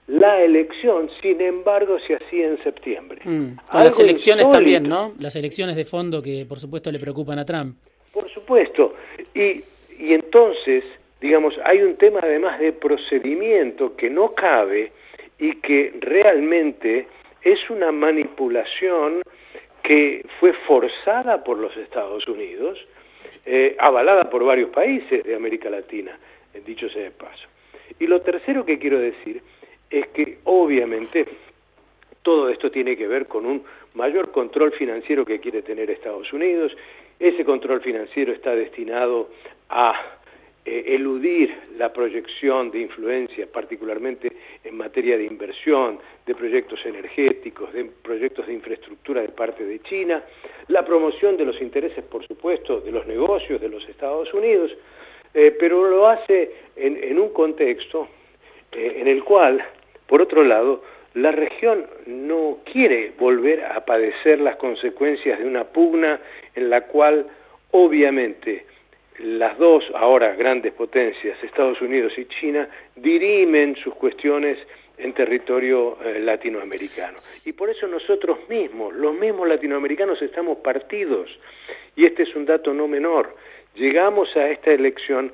la 0.10 0.42
elección, 0.42 1.08
sin 1.22 1.40
embargo, 1.40 2.00
se 2.08 2.16
hacía 2.16 2.48
en 2.48 2.64
septiembre. 2.64 3.22
Mm, 3.24 3.58
con 3.72 3.84
las 3.84 4.00
elecciones 4.00 4.50
también, 4.50 4.90
¿no? 4.90 5.14
Las 5.20 5.36
elecciones 5.36 5.76
de 5.76 5.86
fondo 5.86 6.22
que, 6.22 6.46
por 6.50 6.58
supuesto, 6.58 6.92
le 6.92 6.98
preocupan 6.98 7.38
a 7.38 7.46
Trump. 7.46 7.78
Por 8.12 8.28
supuesto. 8.32 8.96
Y, 9.36 9.62
y 10.00 10.14
entonces, 10.14 10.84
digamos, 11.22 11.54
hay 11.64 11.84
un 11.84 11.96
tema 11.98 12.22
además 12.24 12.60
de 12.60 12.74
procedimiento 12.74 13.96
que 13.96 14.10
no 14.10 14.34
cabe 14.34 14.92
y 15.38 15.58
que 15.58 15.94
realmente 16.00 17.06
es 17.44 17.70
una 17.70 17.92
manipulación 17.92 19.22
que 19.84 20.26
fue 20.40 20.54
forzada 20.68 21.44
por 21.44 21.60
los 21.60 21.76
Estados 21.78 22.28
Unidos, 22.28 22.80
eh, 23.46 23.76
avalada 23.78 24.28
por 24.30 24.44
varios 24.44 24.72
países 24.72 25.24
de 25.24 25.36
América 25.36 25.70
Latina, 25.70 26.18
dicho 26.66 26.90
sea 26.90 27.04
de 27.04 27.12
paso. 27.12 27.48
Y 28.00 28.08
lo 28.08 28.22
tercero 28.22 28.66
que 28.66 28.80
quiero 28.80 29.00
decir 29.00 29.42
es 29.90 30.08
que 30.10 30.40
obviamente 30.44 31.26
todo 32.22 32.50
esto 32.50 32.70
tiene 32.70 32.96
que 32.96 33.08
ver 33.08 33.28
con 33.28 33.46
un 33.46 33.64
mayor 33.94 34.32
control 34.32 34.72
financiero 34.74 35.26
que 35.26 35.40
quiere 35.40 35.62
tener 35.62 35.90
Estados 35.90 36.32
Unidos. 36.34 36.72
Ese 37.20 37.44
control 37.44 37.82
financiero 37.82 38.32
está 38.34 38.56
destinado 38.56 39.30
a 39.70 40.20
eh, 40.66 40.96
eludir 40.96 41.56
la 41.78 41.92
proyección 41.92 42.70
de 42.70 42.82
influencia, 42.82 43.48
particularmente 43.52 44.32
en 44.64 44.78
materia 44.78 45.18
de 45.18 45.26
inversión, 45.26 46.00
de 46.26 46.36
proyectos 46.36 46.86
energéticos, 46.86 47.74
de 47.74 47.86
proyectos 47.86 48.46
de 48.46 48.54
infraestructura 48.54 49.22
de 49.22 49.30
parte 49.30 49.66
de 49.66 49.80
China, 49.80 50.24
la 50.68 50.86
promoción 50.86 51.38
de 51.38 51.46
los 51.46 51.60
intereses, 51.62 52.04
por 52.06 52.28
supuesto, 52.28 52.82
de 52.82 52.92
los 52.92 53.08
negocios 53.08 53.60
de 53.60 53.70
los 53.70 53.88
Estados 53.90 54.34
Unidos, 54.34 54.72
eh, 55.34 55.56
pero 55.60 55.90
lo 55.90 56.08
hace 56.08 56.52
en, 56.76 57.18
un 57.18 57.30
contexto 57.30 58.08
eh, 58.72 58.98
en 58.98 59.08
el 59.08 59.24
cual 59.24 59.64
por 60.10 60.24
otro 60.24 60.44
lado, 60.44 60.84
la 61.14 61.32
región 61.32 61.86
no 62.08 62.58
quiere 62.66 63.14
volver 63.18 63.64
a 63.64 63.86
padecer 63.86 64.40
las 64.40 64.56
consecuencias 64.58 65.38
de 65.38 65.46
una 65.46 65.66
pugna 65.66 66.20
en 66.56 66.70
la 66.70 66.82
cual 66.82 67.28
obviamente 67.72 68.66
las 69.20 69.58
dos 69.60 69.84
ahora 69.94 70.34
grandes 70.36 70.74
potencias, 70.74 71.38
Estados 71.44 71.80
Unidos 71.82 72.14
y 72.18 72.26
China, 72.26 72.68
dirimen 72.96 73.76
sus 73.76 73.94
cuestiones 73.94 74.58
en 74.98 75.14
territorio 75.14 75.98
eh, 76.04 76.20
latinoamericano. 76.20 77.20
Y 77.46 77.54
por 77.54 77.70
eso 77.70 77.88
nosotros 77.88 78.40
mismos, 78.50 78.94
los 78.94 79.14
mismos 79.14 79.48
latinoamericanos, 79.48 80.22
estamos 80.22 80.58
partidos. 80.58 81.30
Y 81.96 82.06
este 82.06 82.24
es 82.24 82.36
un 82.36 82.46
dato 82.46 82.74
no 82.74 82.88
menor. 82.88 83.36
Llegamos 83.76 84.36
a 84.36 84.50
esta 84.50 84.72
elección 84.72 85.32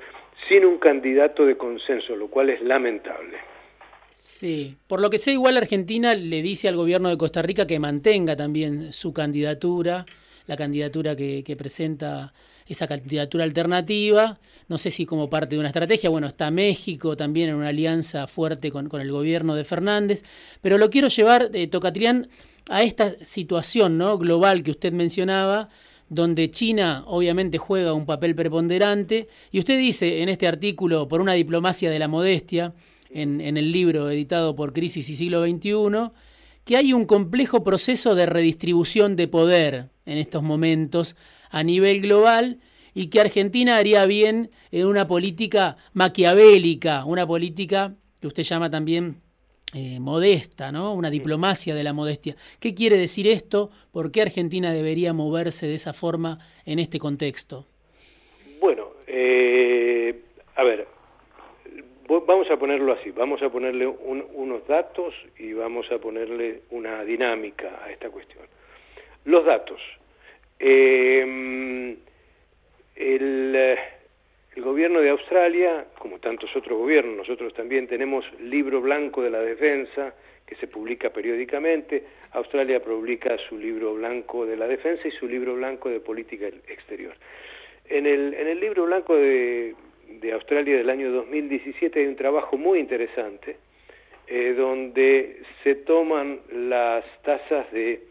sin 0.48 0.64
un 0.64 0.78
candidato 0.78 1.46
de 1.46 1.56
consenso, 1.56 2.14
lo 2.14 2.28
cual 2.28 2.50
es 2.50 2.60
lamentable. 2.60 3.38
Sí, 4.18 4.76
por 4.86 5.02
lo 5.02 5.10
que 5.10 5.18
sé, 5.18 5.32
igual 5.32 5.58
Argentina 5.58 6.14
le 6.14 6.40
dice 6.40 6.68
al 6.68 6.76
gobierno 6.76 7.10
de 7.10 7.18
Costa 7.18 7.42
Rica 7.42 7.66
que 7.66 7.78
mantenga 7.78 8.34
también 8.34 8.94
su 8.94 9.12
candidatura, 9.12 10.06
la 10.46 10.56
candidatura 10.56 11.14
que, 11.14 11.54
presenta 11.58 12.32
esa 12.66 12.86
candidatura 12.86 13.44
alternativa. 13.44 14.38
No 14.68 14.78
sé 14.78 14.90
si 14.90 15.04
como 15.04 15.28
parte 15.28 15.54
de 15.54 15.60
una 15.60 15.68
estrategia, 15.68 16.08
bueno, 16.08 16.28
está 16.28 16.50
México 16.50 17.14
también 17.14 17.50
en 17.50 17.56
una 17.56 17.68
alianza 17.68 18.26
fuerte 18.26 18.70
con, 18.70 18.90
el 18.98 19.12
gobierno 19.12 19.54
de 19.54 19.64
Fernández, 19.64 20.22
pero 20.62 20.78
lo 20.78 20.88
quiero 20.88 21.08
llevar, 21.08 21.50
eh, 21.52 21.66
Tocatrián, 21.66 22.28
a 22.70 22.82
esta 22.82 23.10
situación 23.22 23.98
¿no? 23.98 24.16
global 24.16 24.62
que 24.62 24.70
usted 24.70 24.94
mencionaba, 24.94 25.68
donde 26.08 26.50
China 26.50 27.04
obviamente 27.06 27.58
juega 27.58 27.92
un 27.92 28.06
papel 28.06 28.34
preponderante, 28.34 29.28
y 29.52 29.58
usted 29.58 29.78
dice 29.78 30.22
en 30.22 30.30
este 30.30 30.46
artículo, 30.46 31.06
por 31.06 31.20
una 31.20 31.34
diplomacia 31.34 31.90
de 31.90 31.98
la 31.98 32.08
modestia, 32.08 32.72
en, 33.22 33.56
el 33.56 33.72
libro 33.72 34.10
editado 34.10 34.54
por 34.54 34.72
Crisis 34.72 35.08
y 35.08 35.16
Siglo 35.16 35.44
XXI, 35.44 36.10
que 36.64 36.76
hay 36.76 36.92
un 36.92 37.06
complejo 37.06 37.64
proceso 37.64 38.14
de 38.14 38.26
redistribución 38.26 39.16
de 39.16 39.28
poder 39.28 39.88
en 40.04 40.18
estos 40.18 40.42
momentos 40.42 41.16
a 41.50 41.62
nivel 41.62 42.00
global 42.00 42.60
y 42.92 43.08
que 43.08 43.20
Argentina 43.20 43.76
haría 43.76 44.04
bien 44.06 44.50
en 44.70 44.86
una 44.86 45.06
política 45.06 45.76
maquiavélica, 45.94 47.04
una 47.04 47.26
política 47.26 47.94
que 48.20 48.26
usted 48.26 48.42
llama 48.42 48.70
también 48.70 49.22
eh, 49.74 49.98
modesta, 50.00 50.72
¿no? 50.72 50.94
Una 50.94 51.10
diplomacia 51.10 51.74
de 51.74 51.84
la 51.84 51.92
modestia. 51.92 52.36
¿Qué 52.60 52.74
quiere 52.74 52.96
decir 52.96 53.26
esto? 53.26 53.70
¿Por 53.92 54.10
qué 54.10 54.22
Argentina 54.22 54.72
debería 54.72 55.12
moverse 55.12 55.66
de 55.66 55.74
esa 55.74 55.92
forma 55.92 56.38
en 56.64 56.78
este 56.78 56.98
contexto? 56.98 57.66
Bueno, 58.60 58.88
eh, 59.06 60.22
a 60.54 60.64
ver, 60.64 60.86
vamos 62.08 62.50
a 62.50 62.56
ponerlo 62.56 62.92
así, 62.92 63.10
vamos 63.10 63.42
a 63.42 63.50
ponerle 63.50 63.86
unos 63.86 64.66
datos 64.66 65.14
y 65.38 65.52
vamos 65.52 65.90
a 65.90 65.98
ponerle 65.98 66.62
una 66.70 67.04
dinámica 67.04 67.80
a 67.84 67.90
esta 67.90 68.10
cuestión. 68.10 68.44
Los 69.24 69.44
datos. 69.44 69.80
Em, 70.58 71.96
el, 72.94 73.78
gobierno 74.56 75.00
de 75.00 75.10
Australia, 75.10 75.86
como 75.98 76.18
tantos 76.18 76.54
otros 76.56 76.78
gobiernos, 76.78 77.16
nosotros 77.16 77.52
también 77.54 77.86
tenemos 77.86 78.24
libro 78.40 78.80
blanco 78.80 79.22
de 79.22 79.30
la 79.30 79.40
defensa 79.40 80.14
que 80.46 80.54
se 80.56 80.66
publica 80.66 81.10
periódicamente. 81.10 82.04
Australia 82.32 82.82
publica 82.82 83.36
su 83.48 83.58
libro 83.58 83.94
blanco 83.94 84.46
de 84.46 84.56
la 84.56 84.66
defensa 84.66 85.08
y 85.08 85.10
su 85.12 85.28
libro 85.28 85.54
blanco 85.54 85.88
de 85.88 86.00
política 86.00 86.46
exterior. 86.46 87.14
En 87.88 88.06
el, 88.06 88.34
en 88.34 88.48
el 88.48 88.60
libro 88.60 88.86
blanco 88.86 89.14
de 89.14 89.74
de 90.20 90.32
Australia 90.32 90.76
del 90.76 90.90
año 90.90 91.10
2017 91.12 92.00
hay 92.00 92.06
un 92.06 92.16
trabajo 92.16 92.56
muy 92.56 92.78
interesante 92.78 93.56
eh, 94.26 94.54
donde 94.56 95.42
se 95.62 95.74
toman 95.76 96.40
las 96.52 97.04
tasas 97.22 97.70
de 97.72 98.02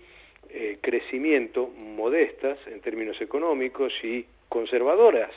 eh, 0.49 0.77
crecimiento 0.81 1.67
modestas 1.67 2.57
en 2.67 2.79
términos 2.81 3.19
económicos 3.19 3.91
y 4.03 4.25
conservadoras 4.47 5.31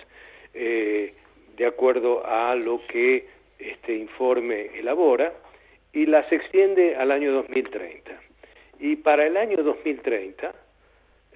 eh, 0.55 1.13
de 1.57 1.67
acuerdo 1.67 2.25
a 2.25 2.55
lo 2.55 2.81
que 2.87 3.27
este 3.59 3.95
informe 3.97 4.79
elabora 4.79 5.33
y 5.93 6.07
las 6.07 6.31
extiende 6.31 6.95
al 6.97 7.11
año 7.11 7.33
2030. 7.33 8.13
Y 8.81 8.97
para 8.97 9.27
el 9.27 9.37
año 9.37 9.63
2030 9.63 10.55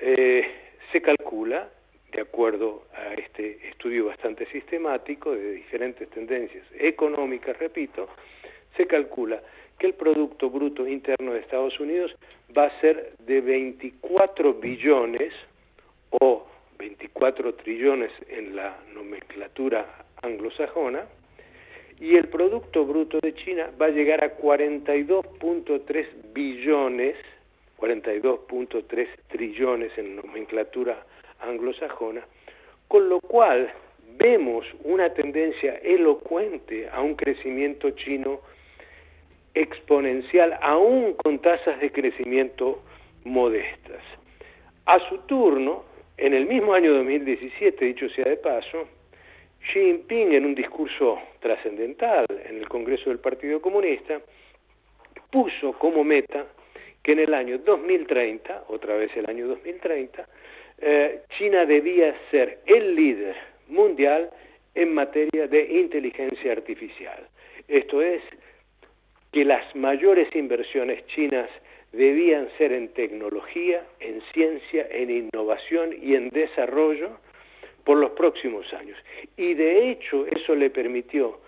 eh, 0.01 0.47
se 0.93 1.03
calcula, 1.03 1.69
de 2.13 2.21
acuerdo 2.21 2.85
a 2.95 3.15
este 3.15 3.69
estudio 3.69 4.07
bastante 4.07 4.47
sistemático 4.47 5.33
de 5.33 5.53
diferentes 5.53 6.09
tendencias 6.11 6.65
económicas, 6.79 7.59
repito, 7.59 8.09
se 8.77 8.87
calcula 8.87 9.43
que 9.79 9.87
el 9.87 9.95
Producto 9.95 10.51
Bruto 10.51 10.87
Interno 10.87 11.33
de 11.33 11.41
Estados 11.41 11.79
Unidos 11.81 12.15
va 12.57 12.67
a 12.67 12.81
ser 12.81 13.15
de 13.21 13.41
24 13.41 14.55
billones 14.55 15.33
o 16.11 16.47
24 16.79 17.55
trillones 17.55 18.13
en 18.29 18.55
la 18.55 18.77
nomenclatura 18.95 20.05
anglosajona, 20.23 21.07
y 22.01 22.17
el 22.17 22.29
Producto 22.29 22.85
Bruto 22.85 23.19
de 23.21 23.35
China 23.35 23.71
va 23.81 23.87
a 23.87 23.91
llegar 23.91 24.25
a 24.25 24.37
42.3 24.37 26.07
billones, 26.33 27.17
42.3 27.79 29.09
trillones 29.29 29.97
en 29.97 30.17
nomenclatura 30.17 30.95
anglosajona, 30.95 31.22
con 32.89 33.09
lo 33.09 33.21
cual 33.21 33.73
vemos 34.17 34.67
una 34.85 35.13
tendencia 35.15 35.75
elocuente 35.83 36.89
a 36.91 37.01
un 37.01 37.15
crecimiento 37.15 37.91
chino 37.91 38.41
exponencial, 39.55 40.59
aún 40.61 41.15
con 41.15 41.39
tasas 41.41 41.81
de 41.81 41.91
crecimiento 41.91 42.83
modestas. 43.25 44.03
A 44.87 44.99
su 45.09 45.19
turno, 45.27 45.85
en 46.17 46.35
el 46.35 46.47
mismo 46.47 46.75
año 46.75 46.93
2017, 46.95 47.85
dicho 47.85 48.09
sea 48.11 48.25
de 48.25 48.37
paso, 48.37 48.89
Xi 49.73 49.79
Jinping, 49.79 50.33
en 50.33 50.45
un 50.45 50.55
discurso 50.55 51.21
trascendental 51.41 52.27
en 52.45 52.59
el 52.59 52.69
Congreso 52.69 53.11
del 53.11 53.21
Partido 53.21 53.61
Comunista, 53.61 54.21
puso 55.31 55.73
como 55.79 56.03
meta 56.03 56.47
que 57.03 57.13
en 57.13 57.21
el 57.21 57.35
año 57.35 57.59
2030, 57.59 58.65
otra 58.69 58.97
vez 58.97 59.11
el 59.17 59.29
año 59.29 59.47
2030, 59.49 60.27
eh, 60.83 61.23
China 61.39 61.65
debía 61.65 62.15
ser 62.31 62.59
el 62.67 62.95
líder 62.95 63.37
mundial 63.69 64.31
en 64.75 64.93
materia 64.93 65.47
de 65.47 65.81
inteligencia 65.81 66.53
artificial. 66.53 67.29
Esto 67.69 68.03
es, 68.03 68.23
que 69.33 69.45
las 69.45 69.75
mayores 69.75 70.29
inversiones 70.35 71.07
chinas 71.07 71.49
debían 71.93 72.49
ser 72.59 72.73
en 72.73 72.89
tecnología, 72.89 73.83
en 74.01 74.21
ciencia, 74.33 74.87
en 74.91 75.11
innovación 75.11 75.95
y 76.03 76.15
en 76.15 76.29
desarrollo 76.31 77.19
por 77.85 77.97
los 77.99 78.11
próximos 78.13 78.71
años. 78.75 78.99
Y 79.37 79.55
de 79.55 79.91
hecho 79.91 80.27
eso 80.27 80.55
le 80.55 80.71
permitió 80.71 81.41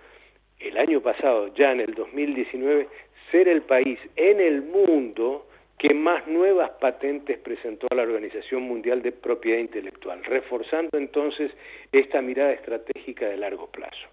el 0.59 0.79
año 0.79 1.01
pasado, 1.01 1.53
ya 1.55 1.73
en 1.73 1.81
el 1.81 1.95
2019, 1.95 2.89
ser 3.31 3.49
el 3.49 3.63
país 3.63 3.99
en 4.17 4.41
el 4.41 4.63
mundo 4.63 5.47
que 5.85 5.93
más 5.93 6.27
nuevas 6.27 6.71
patentes 6.81 7.37
presentó 7.41 7.87
a 7.91 7.95
la 7.95 8.05
Organización 8.05 8.63
Mundial 8.63 9.03
de 9.03 9.13
Propiedad 9.13 9.59
Intelectual, 9.59 10.25
reforzando 10.25 10.97
entonces 10.97 11.51
esta 11.93 12.23
mirada 12.23 12.53
estratégica 12.53 13.29
de 13.29 13.37
largo 13.37 13.67
plazo. 13.67 14.09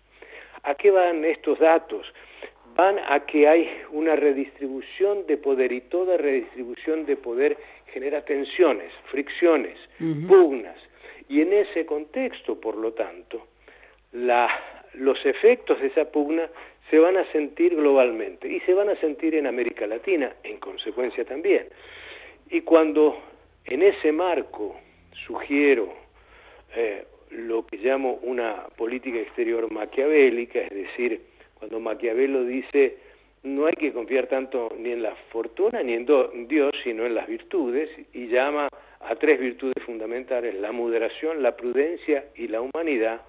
¿A 0.63 0.75
qué 0.75 0.91
van 0.91 1.23
estos 1.23 1.59
datos? 1.59 2.05
van 2.75 2.99
a 2.99 3.25
que 3.25 3.49
hay 3.49 3.69
una 3.91 4.15
redistribución 4.15 5.27
de 5.27 5.35
poder 5.35 5.73
y 5.73 5.81
toda 5.81 6.15
redistribución 6.15 7.05
de 7.05 7.17
poder 7.17 7.57
genera 7.87 8.23
tensiones, 8.23 8.93
fricciones, 9.11 9.77
pugnas. 10.27 10.77
Y 11.27 11.41
en 11.41 11.51
ese 11.51 11.85
contexto, 11.85 12.59
por 12.61 12.77
lo 12.77 12.93
tanto, 12.93 13.47
la, 14.13 14.47
los 14.93 15.23
efectos 15.25 15.79
de 15.79 15.87
esa 15.87 16.05
pugna 16.11 16.49
se 16.89 16.99
van 16.99 17.17
a 17.17 17.31
sentir 17.31 17.75
globalmente 17.75 18.47
y 18.47 18.59
se 18.61 18.73
van 18.73 18.89
a 18.89 18.95
sentir 18.97 19.35
en 19.35 19.47
América 19.47 19.87
Latina, 19.87 20.33
en 20.43 20.57
consecuencia 20.57 21.23
también. 21.23 21.67
Y 22.49 22.61
cuando 22.61 23.17
en 23.65 23.81
ese 23.81 24.11
marco 24.11 24.75
sugiero 25.25 25.93
eh, 26.75 27.05
lo 27.29 27.65
que 27.65 27.77
llamo 27.77 28.19
una 28.23 28.67
política 28.75 29.19
exterior 29.19 29.71
maquiavélica, 29.71 30.59
es 30.59 30.69
decir, 30.69 31.21
cuando 31.55 31.79
Maquiavelo 31.79 32.43
dice 32.43 32.97
no 33.43 33.65
hay 33.65 33.73
que 33.73 33.91
confiar 33.91 34.27
tanto 34.27 34.71
ni 34.77 34.91
en 34.91 35.01
la 35.01 35.15
fortuna 35.31 35.81
ni 35.81 35.93
en 35.93 36.05
Dios, 36.47 36.71
sino 36.83 37.05
en 37.05 37.15
las 37.15 37.27
virtudes, 37.27 37.89
y 38.13 38.27
llama 38.27 38.67
a 38.99 39.15
tres 39.15 39.39
virtudes 39.39 39.83
fundamentales, 39.83 40.53
la 40.55 40.71
moderación, 40.71 41.41
la 41.41 41.55
prudencia 41.55 42.25
y 42.35 42.47
la 42.47 42.61
humanidad, 42.61 43.21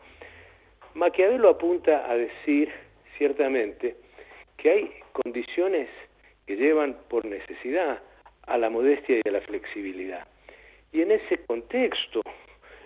Maquiavelo 0.95 1.51
apunta 1.51 2.11
a 2.11 2.17
decir 2.17 2.71
ciertamente 3.17 3.97
que 4.57 4.71
hay 4.71 4.91
condiciones 5.13 5.89
que 6.47 6.57
llevan 6.57 6.97
por 7.09 7.25
necesidad 7.25 8.01
a 8.47 8.59
la 8.59 8.71
modestia 8.71 9.21
y 9.25 9.29
a 9.29 9.33
la 9.33 9.41
flexibilidad. 9.41 10.27
Y 10.93 11.03
en 11.03 11.13
ese 11.13 11.39
contexto, 11.47 12.21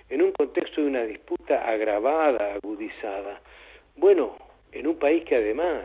en 0.09 0.23
un 0.23 0.33
contexto 0.33 0.81
de 0.81 0.87
una 0.87 1.03
disputa 1.03 1.69
agravada, 1.69 2.55
agudizada, 2.55 3.41
bueno, 3.97 4.37
en 4.73 4.87
un 4.87 4.99
país 4.99 5.25
que 5.25 5.37
además 5.37 5.85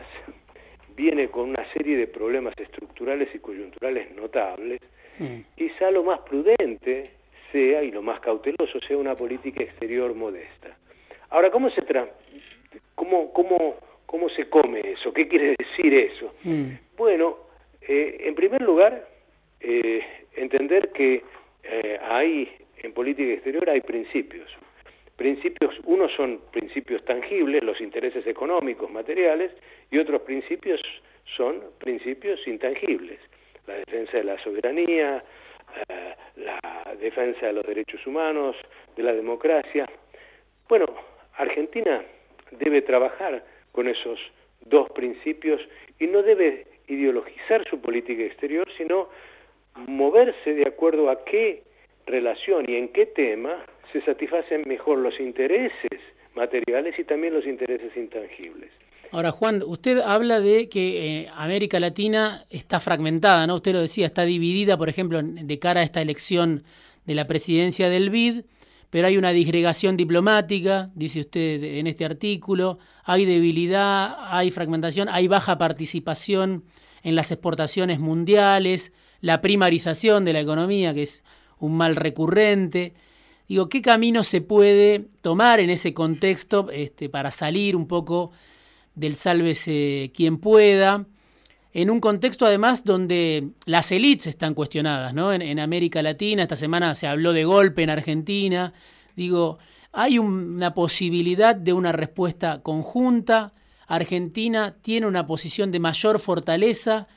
viene 0.94 1.28
con 1.28 1.50
una 1.50 1.70
serie 1.72 1.96
de 1.96 2.06
problemas 2.06 2.54
estructurales 2.58 3.34
y 3.34 3.38
coyunturales 3.38 4.14
notables, 4.14 4.80
mm. 5.18 5.40
quizá 5.56 5.90
lo 5.90 6.04
más 6.04 6.20
prudente 6.20 7.10
sea 7.50 7.82
y 7.82 7.90
lo 7.90 8.02
más 8.02 8.20
cauteloso 8.20 8.80
sea 8.86 8.96
una 8.96 9.14
política 9.14 9.62
exterior 9.62 10.14
modesta. 10.14 10.76
Ahora, 11.32 11.50
¿cómo 11.50 11.70
se 11.70 11.82
tra 11.82 12.08
cómo, 12.94 13.32
cómo, 13.32 13.76
cómo 14.06 14.28
se 14.28 14.48
come 14.48 14.80
eso? 14.84 15.12
¿Qué 15.12 15.26
quiere 15.26 15.56
decir 15.58 15.92
eso? 15.94 16.34
Mm. 16.44 16.72
Bueno, 16.96 17.38
eh, 17.80 18.18
en 18.20 18.34
primer 18.34 18.62
lugar, 18.62 19.08
eh, 19.60 20.04
entender 20.36 20.92
que 20.92 21.22
eh, 21.64 21.98
hay 22.02 22.48
en 22.78 22.92
política 22.92 23.32
exterior 23.32 23.68
hay 23.68 23.80
principios 23.80 24.48
principios, 25.16 25.74
unos 25.84 26.10
son 26.16 26.40
principios 26.50 27.04
tangibles, 27.04 27.62
los 27.62 27.80
intereses 27.80 28.26
económicos, 28.26 28.90
materiales, 28.90 29.52
y 29.90 29.98
otros 29.98 30.22
principios 30.22 30.80
son 31.36 31.62
principios 31.78 32.40
intangibles, 32.48 33.20
la 33.68 33.74
defensa 33.74 34.16
de 34.16 34.24
la 34.24 34.42
soberanía, 34.42 35.22
eh, 35.88 36.14
la 36.36 36.94
defensa 36.98 37.46
de 37.46 37.52
los 37.52 37.64
derechos 37.64 38.04
humanos, 38.04 38.56
de 38.96 39.02
la 39.04 39.12
democracia. 39.12 39.86
Bueno, 40.68 40.86
Argentina 41.36 42.02
debe 42.50 42.82
trabajar 42.82 43.44
con 43.72 43.88
esos 43.88 44.18
dos 44.66 44.90
principios 44.90 45.60
y 45.98 46.06
no 46.06 46.22
debe 46.22 46.66
ideologizar 46.88 47.68
su 47.68 47.80
política 47.80 48.22
exterior, 48.22 48.68
sino 48.76 49.08
moverse 49.86 50.54
de 50.54 50.66
acuerdo 50.66 51.10
a 51.10 51.24
qué 51.24 51.62
relación 52.06 52.68
y 52.68 52.76
en 52.76 52.88
qué 52.88 53.06
tema 53.06 53.64
se 53.92 54.00
satisfacen 54.02 54.64
mejor 54.66 54.98
los 54.98 55.18
intereses 55.20 56.00
materiales 56.34 56.98
y 56.98 57.04
también 57.04 57.34
los 57.34 57.46
intereses 57.46 57.96
intangibles. 57.96 58.70
Ahora, 59.10 59.30
Juan, 59.30 59.62
usted 59.66 59.98
habla 59.98 60.40
de 60.40 60.70
que 60.70 61.20
eh, 61.20 61.28
América 61.34 61.78
Latina 61.78 62.46
está 62.48 62.80
fragmentada, 62.80 63.46
¿no? 63.46 63.56
Usted 63.56 63.72
lo 63.72 63.80
decía, 63.80 64.06
está 64.06 64.24
dividida, 64.24 64.78
por 64.78 64.88
ejemplo, 64.88 65.20
de 65.22 65.58
cara 65.58 65.80
a 65.80 65.84
esta 65.84 66.00
elección 66.00 66.64
de 67.04 67.14
la 67.14 67.26
presidencia 67.26 67.90
del 67.90 68.08
BID, 68.08 68.44
pero 68.92 69.06
hay 69.06 69.16
una 69.16 69.30
disgregación 69.30 69.96
diplomática, 69.96 70.90
dice 70.94 71.20
usted 71.20 71.64
en 71.64 71.86
este 71.86 72.04
artículo, 72.04 72.78
hay 73.04 73.24
debilidad, 73.24 74.16
hay 74.30 74.50
fragmentación, 74.50 75.08
hay 75.08 75.28
baja 75.28 75.56
participación 75.56 76.64
en 77.02 77.14
las 77.14 77.30
exportaciones 77.30 78.00
mundiales, 78.00 78.92
la 79.22 79.40
primarización 79.40 80.26
de 80.26 80.34
la 80.34 80.40
economía, 80.40 80.92
que 80.92 81.04
es 81.04 81.24
un 81.58 81.74
mal 81.74 81.96
recurrente. 81.96 82.92
Digo, 83.48 83.70
¿qué 83.70 83.80
camino 83.80 84.22
se 84.24 84.42
puede 84.42 85.08
tomar 85.22 85.58
en 85.60 85.70
ese 85.70 85.94
contexto 85.94 86.68
este, 86.70 87.08
para 87.08 87.30
salir 87.30 87.76
un 87.76 87.88
poco 87.88 88.32
del 88.94 89.14
sálvese 89.14 90.12
quien 90.14 90.36
pueda? 90.36 91.06
En 91.74 91.90
un 91.90 92.00
contexto 92.00 92.44
además 92.44 92.84
donde 92.84 93.48
las 93.64 93.92
élites 93.92 94.26
están 94.26 94.54
cuestionadas, 94.54 95.14
¿no? 95.14 95.32
En, 95.32 95.58
América 95.58 96.02
Latina, 96.02 96.42
esta 96.42 96.56
semana 96.56 96.94
se 96.94 97.06
habló 97.06 97.32
de 97.32 97.44
golpe 97.44 97.82
en 97.82 97.90
Argentina. 97.90 98.74
Digo, 99.16 99.58
hay 99.90 100.18
una 100.18 100.74
posibilidad 100.74 101.56
de 101.56 101.72
una 101.72 101.92
respuesta 101.92 102.62
conjunta. 102.62 103.54
Argentina 103.86 104.76
tiene 104.82 105.06
una 105.06 105.26
posición 105.26 105.70
de 105.72 105.80
mayor 105.80 106.18
fortaleza 106.18 107.08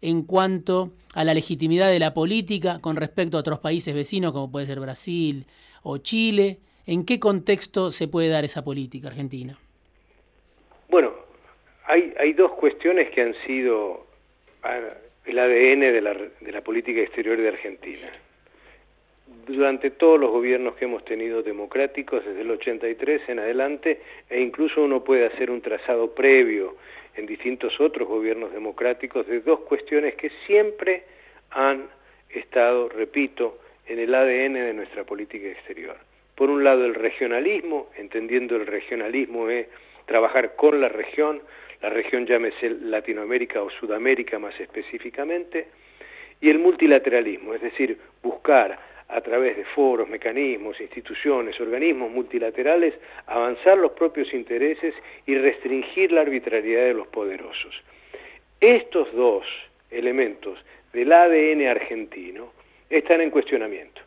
en 0.00 0.22
cuanto 0.22 0.92
a 1.14 1.24
la 1.24 1.34
legitimidad 1.34 1.88
de 1.88 1.98
la 1.98 2.14
política 2.14 2.78
con 2.80 2.96
respecto 2.96 3.36
a 3.36 3.40
otros 3.40 3.58
países 3.58 3.94
vecinos, 3.94 4.32
como 4.32 4.50
puede 4.50 4.66
ser 4.66 4.78
Brasil, 4.78 5.46
o 5.82 5.98
Chile? 5.98 6.60
¿En 6.86 7.04
qué 7.04 7.18
contexto 7.18 7.90
se 7.90 8.06
puede 8.06 8.28
dar 8.28 8.44
esa 8.44 8.62
política 8.62 9.08
argentina? 9.08 9.58
Bueno, 10.90 11.23
hay, 11.86 12.32
dos 12.32 12.52
cuestiones 12.52 13.10
que 13.10 13.20
han 13.20 13.34
sido 13.46 14.06
el 15.24 15.38
ADN 15.38 15.80
de 16.40 16.52
la 16.52 16.60
política 16.62 17.00
exterior 17.00 17.36
de 17.36 17.48
Argentina. 17.48 18.08
Durante 19.46 19.90
todos 19.90 20.18
los 20.18 20.30
gobiernos 20.30 20.74
que 20.76 20.86
hemos 20.86 21.04
tenido 21.04 21.42
democráticos, 21.42 22.24
desde 22.24 22.40
el 22.42 22.50
83 22.50 23.28
en 23.28 23.38
adelante, 23.38 24.00
e 24.30 24.40
incluso 24.40 24.82
uno 24.82 25.04
puede 25.04 25.26
hacer 25.26 25.50
un 25.50 25.60
trazado 25.60 26.14
previo 26.14 26.76
en 27.16 27.26
distintos 27.26 27.78
otros 27.80 28.08
gobiernos 28.08 28.52
democráticos 28.52 29.26
de 29.26 29.40
dos 29.40 29.60
cuestiones 29.60 30.14
que 30.14 30.30
siempre 30.46 31.04
han 31.50 31.88
estado, 32.30 32.88
repito, 32.88 33.58
en 33.86 33.98
el 33.98 34.14
ADN 34.14 34.54
de 34.54 34.72
nuestra 34.72 35.04
política 35.04 35.48
exterior. 35.48 35.96
Por 36.34 36.50
un 36.50 36.64
lado 36.64 36.84
el 36.84 36.94
regionalismo, 36.94 37.90
entendiendo 37.96 38.56
el 38.56 38.66
regionalismo 38.66 39.48
es 39.50 39.68
trabajar 40.06 40.56
con 40.56 40.80
la 40.80 40.88
región, 40.88 41.40
la 41.84 41.90
región 41.90 42.24
llámese 42.24 42.70
Latinoamérica 42.70 43.62
o 43.62 43.68
Sudamérica 43.68 44.38
más 44.38 44.58
específicamente, 44.58 45.66
y 46.40 46.48
el 46.48 46.58
multilateralismo, 46.58 47.52
es 47.52 47.60
decir, 47.60 47.98
buscar 48.22 48.78
a 49.06 49.20
través 49.20 49.58
de 49.58 49.66
foros, 49.66 50.08
mecanismos, 50.08 50.80
instituciones, 50.80 51.60
organismos 51.60 52.10
multilaterales, 52.10 52.94
avanzar 53.26 53.76
los 53.76 53.92
propios 53.92 54.32
intereses 54.32 54.94
y 55.26 55.36
restringir 55.36 56.10
la 56.10 56.22
arbitrariedad 56.22 56.86
de 56.86 56.94
los 56.94 57.06
poderosos. 57.08 57.74
Estos 58.58 59.12
dos 59.12 59.44
elementos 59.90 60.58
del 60.94 61.12
ADN 61.12 61.66
argentino 61.66 62.54
están 62.88 63.20
en 63.20 63.28
cuestionamiento. 63.28 64.00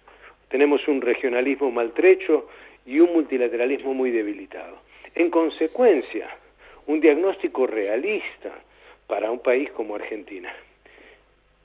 Tenemos 0.50 0.88
un 0.88 1.00
regionalismo 1.00 1.70
maltrecho 1.70 2.50
y 2.88 3.00
un 3.00 3.14
multilateralismo 3.14 3.94
muy 3.94 4.10
debilitado. 4.10 4.80
En 5.14 5.30
consecuencia, 5.30 6.28
un 6.88 7.00
diagnóstico 7.00 7.68
realista 7.68 8.52
para 9.08 9.32
un 9.32 9.40
país 9.40 9.70
como 9.72 9.96
Argentina 9.96 10.54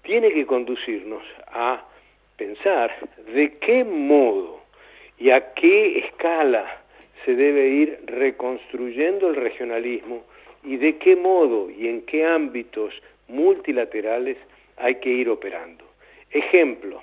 tiene 0.03 0.33
que 0.33 0.47
conducirnos 0.47 1.23
a 1.47 1.85
pensar 2.37 2.93
de 3.33 3.57
qué 3.59 3.85
modo 3.85 4.61
y 5.19 5.31
a 5.31 5.55
qué 5.55 5.99
escala 6.01 6.83
se 7.25 7.35
debe 7.35 7.69
ir 7.69 8.01
reconstruyendo 8.07 9.29
el 9.29 9.37
regionalismo 9.37 10.25
y 10.65 10.77
de 10.77 10.99
qué 10.99 11.15
modo 11.15 11.71
y 11.71 11.87
en 11.87 12.03
qué 12.03 12.25
ámbitos 12.25 12.93
multilaterales 13.29 14.37
hay 14.77 14.97
que 14.97 15.11
ir 15.11 15.29
operando. 15.29 15.85
Ejemplo, 16.31 17.03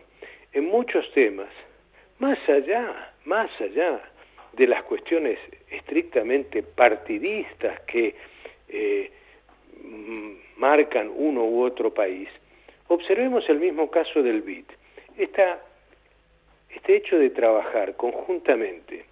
en 0.51 0.65
muchos 0.65 1.09
temas, 1.13 1.49
más 2.19 2.37
allá, 2.49 3.13
más 3.25 3.49
allá 3.61 4.01
de 4.59 4.67
las 4.67 4.83
cuestiones 4.83 5.39
estrictamente 5.71 6.63
partidistas 6.63 7.79
que 7.87 8.13
eh, 8.67 9.09
marcan 10.57 11.09
uno 11.15 11.45
u 11.45 11.63
otro 11.63 11.93
país, 11.93 12.27
observemos 12.89 13.47
el 13.47 13.59
mismo 13.59 13.89
caso 13.89 14.21
del 14.21 14.41
BID. 14.41 14.65
Esta, 15.17 15.61
este 16.75 16.97
hecho 16.97 17.17
de 17.17 17.29
trabajar 17.29 17.95
conjuntamente 17.95 19.05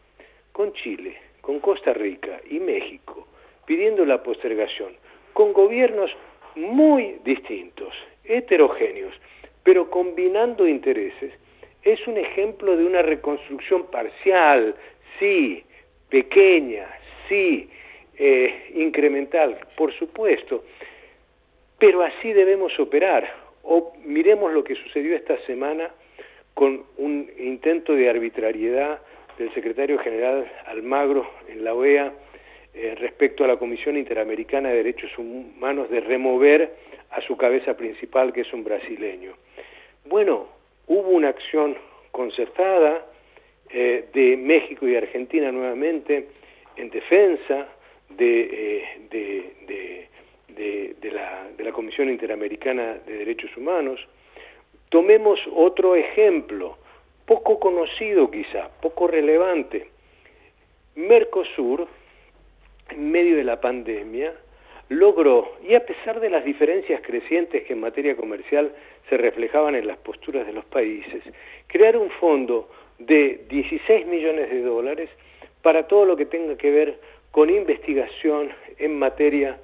con 0.51 0.73
Chile, 0.73 1.15
con 1.39 1.61
Costa 1.61 1.93
Rica 1.93 2.41
y 2.49 2.59
México, 2.59 3.25
pidiendo 3.65 4.03
la 4.03 4.21
postergación, 4.21 4.97
con 5.31 5.53
gobiernos 5.53 6.11
muy 6.55 7.19
distintos, 7.23 7.93
heterogéneos, 8.25 9.13
pero 9.63 9.89
combinando 9.89 10.67
intereses, 10.67 11.31
es 11.83 12.05
un 12.05 12.17
ejemplo 12.17 12.75
de 12.75 12.83
una 12.83 13.01
reconstrucción 13.01 13.85
parcial, 13.85 14.75
sí, 15.19 15.63
pequeña, 16.09 16.87
sí, 17.27 17.69
eh, 18.17 18.71
incremental, 18.75 19.57
por 19.75 19.93
supuesto, 19.93 20.63
pero 21.77 22.01
así 22.03 22.33
debemos 22.33 22.77
operar. 22.79 23.47
O 23.63 23.93
miremos 24.05 24.53
lo 24.53 24.63
que 24.63 24.75
sucedió 24.75 25.15
esta 25.15 25.37
semana 25.45 25.91
con 26.53 26.83
un 26.97 27.29
intento 27.37 27.93
de 27.93 28.09
arbitrariedad 28.09 28.99
del 29.37 29.53
secretario 29.53 29.99
general 29.99 30.49
Almagro 30.65 31.29
en 31.47 31.63
la 31.63 31.73
OEA 31.73 32.13
eh, 32.73 32.95
respecto 32.97 33.43
a 33.43 33.47
la 33.47 33.57
Comisión 33.57 33.97
Interamericana 33.97 34.69
de 34.69 34.77
Derechos 34.77 35.15
Humanos 35.17 35.89
de 35.89 35.99
remover 35.99 36.73
a 37.11 37.21
su 37.21 37.37
cabeza 37.37 37.75
principal, 37.75 38.33
que 38.33 38.41
es 38.41 38.53
un 38.53 38.63
brasileño. 38.63 39.33
Bueno, 40.05 40.47
hubo 40.87 41.09
una 41.09 41.29
acción 41.29 41.77
concertada 42.11 43.05
eh, 43.69 44.05
de 44.13 44.37
México 44.37 44.87
y 44.87 44.95
Argentina 44.95 45.51
nuevamente 45.51 46.27
en 46.75 46.89
defensa 46.89 47.67
de, 48.09 48.87
eh, 49.11 50.07
de, 50.99 51.11
la, 51.11 51.47
de 51.55 51.63
la 51.63 51.71
Comisión 51.71 52.09
Interamericana 52.09 52.99
de 53.05 53.17
Derechos 53.17 53.55
Humanos. 53.57 53.99
Tomemos 54.89 55.39
otro 55.53 55.95
ejemplo, 55.95 56.77
poco 57.25 57.59
conocido 57.59 58.29
quizá, 58.31 58.69
poco 58.81 59.07
relevante. 59.07 59.87
Mercosur, 60.95 61.87
en 62.89 63.11
medio 63.11 63.35
de 63.35 63.43
la 63.43 63.59
pandemia, 63.59 64.33
logró, 64.89 65.57
y 65.67 65.75
a 65.75 65.85
pesar 65.85 66.19
de 66.19 66.29
las 66.29 66.45
diferencias 66.45 67.01
crecientes 67.01 67.63
que 67.63 67.73
en 67.73 67.81
materia 67.81 68.15
comercial 68.15 68.71
se 69.09 69.17
reflejaban 69.17 69.75
en 69.75 69.87
las 69.87 69.97
posturas 69.97 70.45
de 70.45 70.53
los 70.53 70.65
países, 70.65 71.23
crear 71.67 71.97
un 71.97 72.09
fondo 72.11 72.69
de 72.99 73.45
16 73.49 74.05
millones 74.07 74.49
de 74.49 74.61
dólares 74.61 75.09
para 75.61 75.87
todo 75.87 76.05
lo 76.05 76.15
que 76.15 76.25
tenga 76.25 76.57
que 76.57 76.71
ver 76.71 76.99
con 77.31 77.49
investigación 77.49 78.49
en 78.79 78.97
materia 78.97 79.59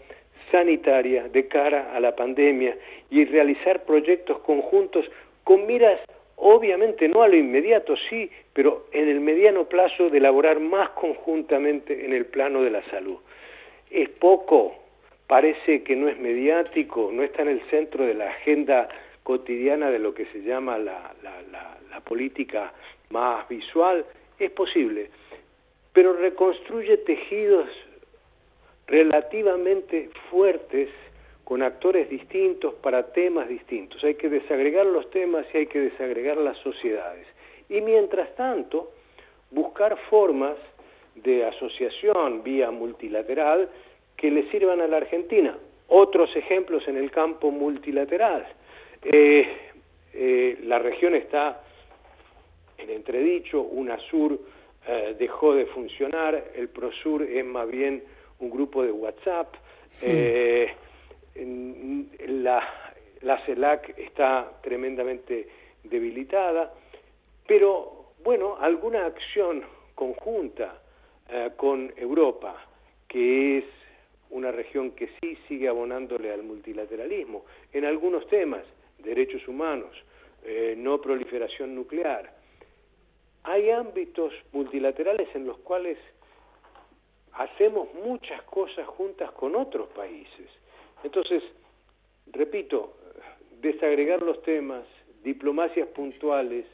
sanitaria 0.51 1.27
de 1.29 1.47
cara 1.47 1.91
a 1.95 1.99
la 1.99 2.15
pandemia 2.15 2.77
y 3.09 3.25
realizar 3.25 3.83
proyectos 3.85 4.39
conjuntos 4.39 5.05
con 5.43 5.65
miras 5.65 5.99
obviamente 6.35 7.07
no 7.07 7.21
a 7.23 7.27
lo 7.27 7.37
inmediato, 7.37 7.95
sí, 8.09 8.29
pero 8.53 8.87
en 8.91 9.07
el 9.07 9.19
mediano 9.21 9.65
plazo 9.65 10.09
de 10.09 10.17
elaborar 10.17 10.59
más 10.59 10.89
conjuntamente 10.89 12.05
en 12.05 12.13
el 12.13 12.25
plano 12.25 12.61
de 12.61 12.69
la 12.69 12.83
salud. 12.89 13.17
Es 13.89 14.09
poco, 14.09 14.75
parece 15.27 15.83
que 15.83 15.95
no 15.95 16.09
es 16.09 16.19
mediático, 16.19 17.11
no 17.13 17.23
está 17.23 17.43
en 17.43 17.49
el 17.49 17.61
centro 17.69 18.05
de 18.05 18.13
la 18.13 18.29
agenda 18.29 18.89
cotidiana 19.23 19.89
de 19.89 19.99
lo 19.99 20.13
que 20.13 20.25
se 20.27 20.41
llama 20.41 20.77
la, 20.77 21.13
la, 21.23 22.01
política 22.03 22.73
más 23.13 23.47
visual, 23.47 24.05
es 24.39 24.51
posible, 24.51 25.09
pero 25.93 26.13
reconstruye 26.13 26.97
tejidos 26.97 27.69
relativamente 28.87 30.09
fuertes 30.29 30.89
con 31.43 31.61
actores 31.61 32.09
distintos 32.09 32.73
para 32.75 33.13
temas 33.13 33.47
distintos. 33.47 34.03
Hay 34.03 34.15
que 34.15 34.29
desagregar 34.29 34.85
los 34.85 35.09
temas 35.11 35.45
y 35.53 35.57
hay 35.59 35.67
que 35.67 35.79
desagregar 35.79 36.37
las 36.37 36.57
sociedades. 36.57 37.27
Y 37.69 37.79
mientras 37.81 38.33
tanto, 38.35 38.91
buscar 39.51 39.97
formas 40.09 40.55
de 41.15 41.45
asociación 41.45 42.43
vía 42.43 42.71
multilateral 42.71 43.69
que 44.17 44.31
le 44.31 44.49
sirvan 44.49 44.81
a 44.81 44.87
la 44.87 44.97
Argentina. 44.97 45.55
Otros 45.87 46.35
ejemplos 46.35 46.87
en 46.87 46.97
el 46.97 47.11
campo 47.11 47.51
multilateral. 47.51 48.47
Eh, 49.03 49.47
eh, 50.13 50.57
la 50.63 50.79
región 50.79 51.13
está 51.13 51.61
en 52.83 52.89
entredicho, 52.91 53.61
UNASUR 53.61 54.39
eh, 54.87 55.15
dejó 55.17 55.55
de 55.55 55.65
funcionar, 55.67 56.51
el 56.55 56.69
PROSUR 56.69 57.23
es 57.23 57.45
más 57.45 57.69
bien 57.69 58.03
un 58.39 58.49
grupo 58.49 58.83
de 58.83 58.91
WhatsApp, 58.91 59.55
la, 61.35 62.63
la 63.21 63.45
CELAC 63.45 63.97
está 63.97 64.51
tremendamente 64.61 65.47
debilitada, 65.83 66.73
pero 67.47 68.11
bueno, 68.23 68.57
alguna 68.59 69.05
acción 69.05 69.63
conjunta 69.95 70.81
con 71.55 71.93
Europa, 71.95 72.55
que 73.07 73.59
es 73.59 73.65
una 74.33 74.51
región 74.51 74.91
que 74.91 75.09
sí 75.21 75.37
sigue 75.47 75.67
abonándole 75.67 76.31
al 76.33 76.43
multilateralismo 76.43 77.45
en 77.71 77.85
algunos 77.85 78.27
temas, 78.27 78.63
derechos 78.97 79.47
humanos, 79.47 79.95
eh, 80.43 80.73
no 80.75 80.99
proliferación 80.99 81.75
nuclear. 81.75 82.33
Hay 83.53 83.69
ámbitos 83.69 84.33
multilaterales 84.51 85.27
en 85.35 85.45
los 85.45 85.59
cuales 85.59 85.99
hacemos 87.33 87.87
muchas 88.03 88.41
cosas 88.45 88.87
juntas 88.87 89.31
con 89.33 89.55
otros 89.55 89.89
países. 89.89 90.49
Entonces, 91.03 91.43
repito, 92.31 92.95
desagregar 93.61 94.23
los 94.23 94.41
temas, 94.41 94.85
diplomacias 95.23 95.87
puntuales, 95.89 96.65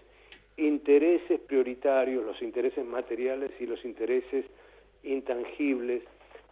intereses 0.55 1.41
prioritarios, 1.41 2.23
los 2.23 2.41
intereses 2.41 2.85
materiales 2.85 3.51
y 3.59 3.65
los 3.65 3.83
intereses 3.83 4.45
intangibles, 5.03 6.01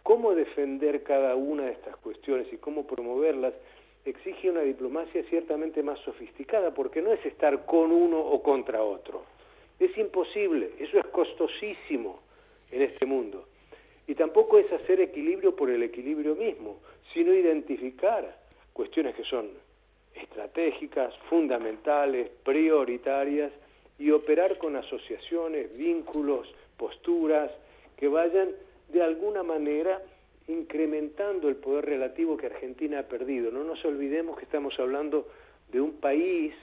cómo 0.02 0.34
defender 0.34 1.04
cada 1.04 1.36
una 1.36 1.62
de 1.62 1.72
estas 1.72 1.96
cuestiones 1.96 2.52
y 2.52 2.58
cómo 2.58 2.86
promoverlas 2.86 3.54
exige 4.04 4.50
una 4.50 4.60
diplomacia 4.60 5.24
ciertamente 5.30 5.82
más 5.82 5.98
sofisticada, 6.00 6.74
porque 6.74 7.00
no 7.00 7.14
es 7.14 7.24
estar 7.24 7.64
con 7.64 7.90
uno 7.92 8.20
o 8.20 8.42
contra 8.42 8.82
otro. 8.82 9.24
Es 9.78 9.96
imposible, 9.96 10.72
eso 10.78 10.98
es 10.98 11.06
costosísimo 11.06 12.20
en 12.70 12.82
este 12.82 13.06
mundo. 13.06 13.46
Y 14.06 14.14
tampoco 14.14 14.58
es 14.58 14.70
hacer 14.72 15.00
equilibrio 15.00 15.54
por 15.54 15.70
el 15.70 15.82
equilibrio 15.82 16.34
mismo, 16.34 16.80
sino 17.12 17.32
identificar 17.32 18.38
cuestiones 18.72 19.14
que 19.14 19.24
son 19.24 19.50
estratégicas, 20.14 21.14
fundamentales, 21.28 22.30
prioritarias, 22.42 23.52
y 23.98 24.10
operar 24.12 24.58
con 24.58 24.76
asociaciones, 24.76 25.76
vínculos, 25.76 26.48
posturas 26.76 27.50
que 27.96 28.06
vayan 28.08 28.50
de 28.88 29.02
alguna 29.02 29.42
manera 29.42 30.00
incrementando 30.46 31.48
el 31.48 31.56
poder 31.56 31.86
relativo 31.86 32.36
que 32.36 32.46
Argentina 32.46 33.00
ha 33.00 33.02
perdido. 33.02 33.50
No 33.50 33.64
nos 33.64 33.84
olvidemos 33.84 34.38
que 34.38 34.44
estamos 34.44 34.78
hablando 34.78 35.26
de 35.70 35.80
un 35.80 35.94
país 35.94 36.54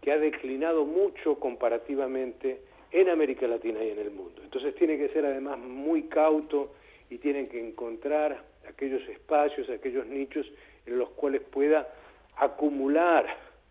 que 0.00 0.12
ha 0.12 0.18
declinado 0.18 0.84
mucho 0.84 1.36
comparativamente 1.38 2.60
en 2.90 3.08
América 3.08 3.46
Latina 3.46 3.82
y 3.82 3.90
en 3.90 3.98
el 3.98 4.10
mundo. 4.10 4.40
Entonces 4.42 4.74
tiene 4.74 4.96
que 4.96 5.08
ser 5.10 5.26
además 5.26 5.58
muy 5.58 6.04
cauto 6.04 6.72
y 7.10 7.18
tiene 7.18 7.48
que 7.48 7.60
encontrar 7.60 8.44
aquellos 8.68 9.02
espacios, 9.08 9.68
aquellos 9.70 10.06
nichos 10.06 10.46
en 10.86 10.98
los 10.98 11.10
cuales 11.10 11.42
pueda 11.42 11.88
acumular 12.36 13.26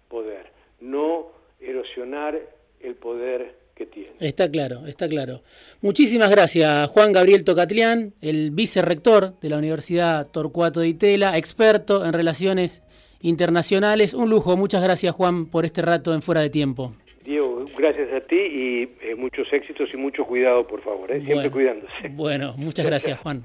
poder, 0.08 0.52
no 0.80 1.28
erosionar 1.60 2.40
el 2.80 2.96
poder 2.96 3.56
que 3.76 3.86
tiene. 3.86 4.12
Está 4.20 4.50
claro, 4.50 4.88
está 4.88 5.08
claro. 5.08 5.42
Muchísimas 5.82 6.32
gracias, 6.32 6.90
Juan 6.90 7.12
Gabriel 7.12 7.44
Tocatlián, 7.44 8.13
el 8.22 8.52
vicerrector 8.52 9.40
de 9.40 9.50
la 9.50 9.58
Universidad 9.58 10.28
Torcuato 10.28 10.80
de 10.80 10.90
Itela, 10.90 11.38
experto 11.38 12.06
en 12.06 12.13
relaciones 12.13 12.84
internacionales. 13.21 14.13
Un 14.13 14.30
lujo, 14.30 14.56
muchas 14.58 14.84
gracias, 14.84 15.13
Juan, 15.15 15.45
por 15.45 15.65
este 15.65 15.82
rato 15.82 16.13
en 16.13 16.21
Fuera 16.21 16.41
de 16.41 16.49
Tiempo. 16.49 16.93
Diego, 17.23 17.65
gracias 17.77 18.12
a 18.13 18.21
ti 18.21 18.38
y 18.38 18.84
eh, 19.01 19.15
muchos 19.15 19.51
éxitos 19.51 19.89
y 19.93 19.97
mucho 19.97 20.23
cuidado, 20.23 20.65
por 20.65 20.82
favor, 20.82 21.12
¿eh? 21.12 21.21
siempre 21.25 21.51
cuidándose. 21.51 22.10
Bueno, 22.12 22.53
muchas 22.58 22.86
gracias, 22.86 23.19
Juan. 23.19 23.43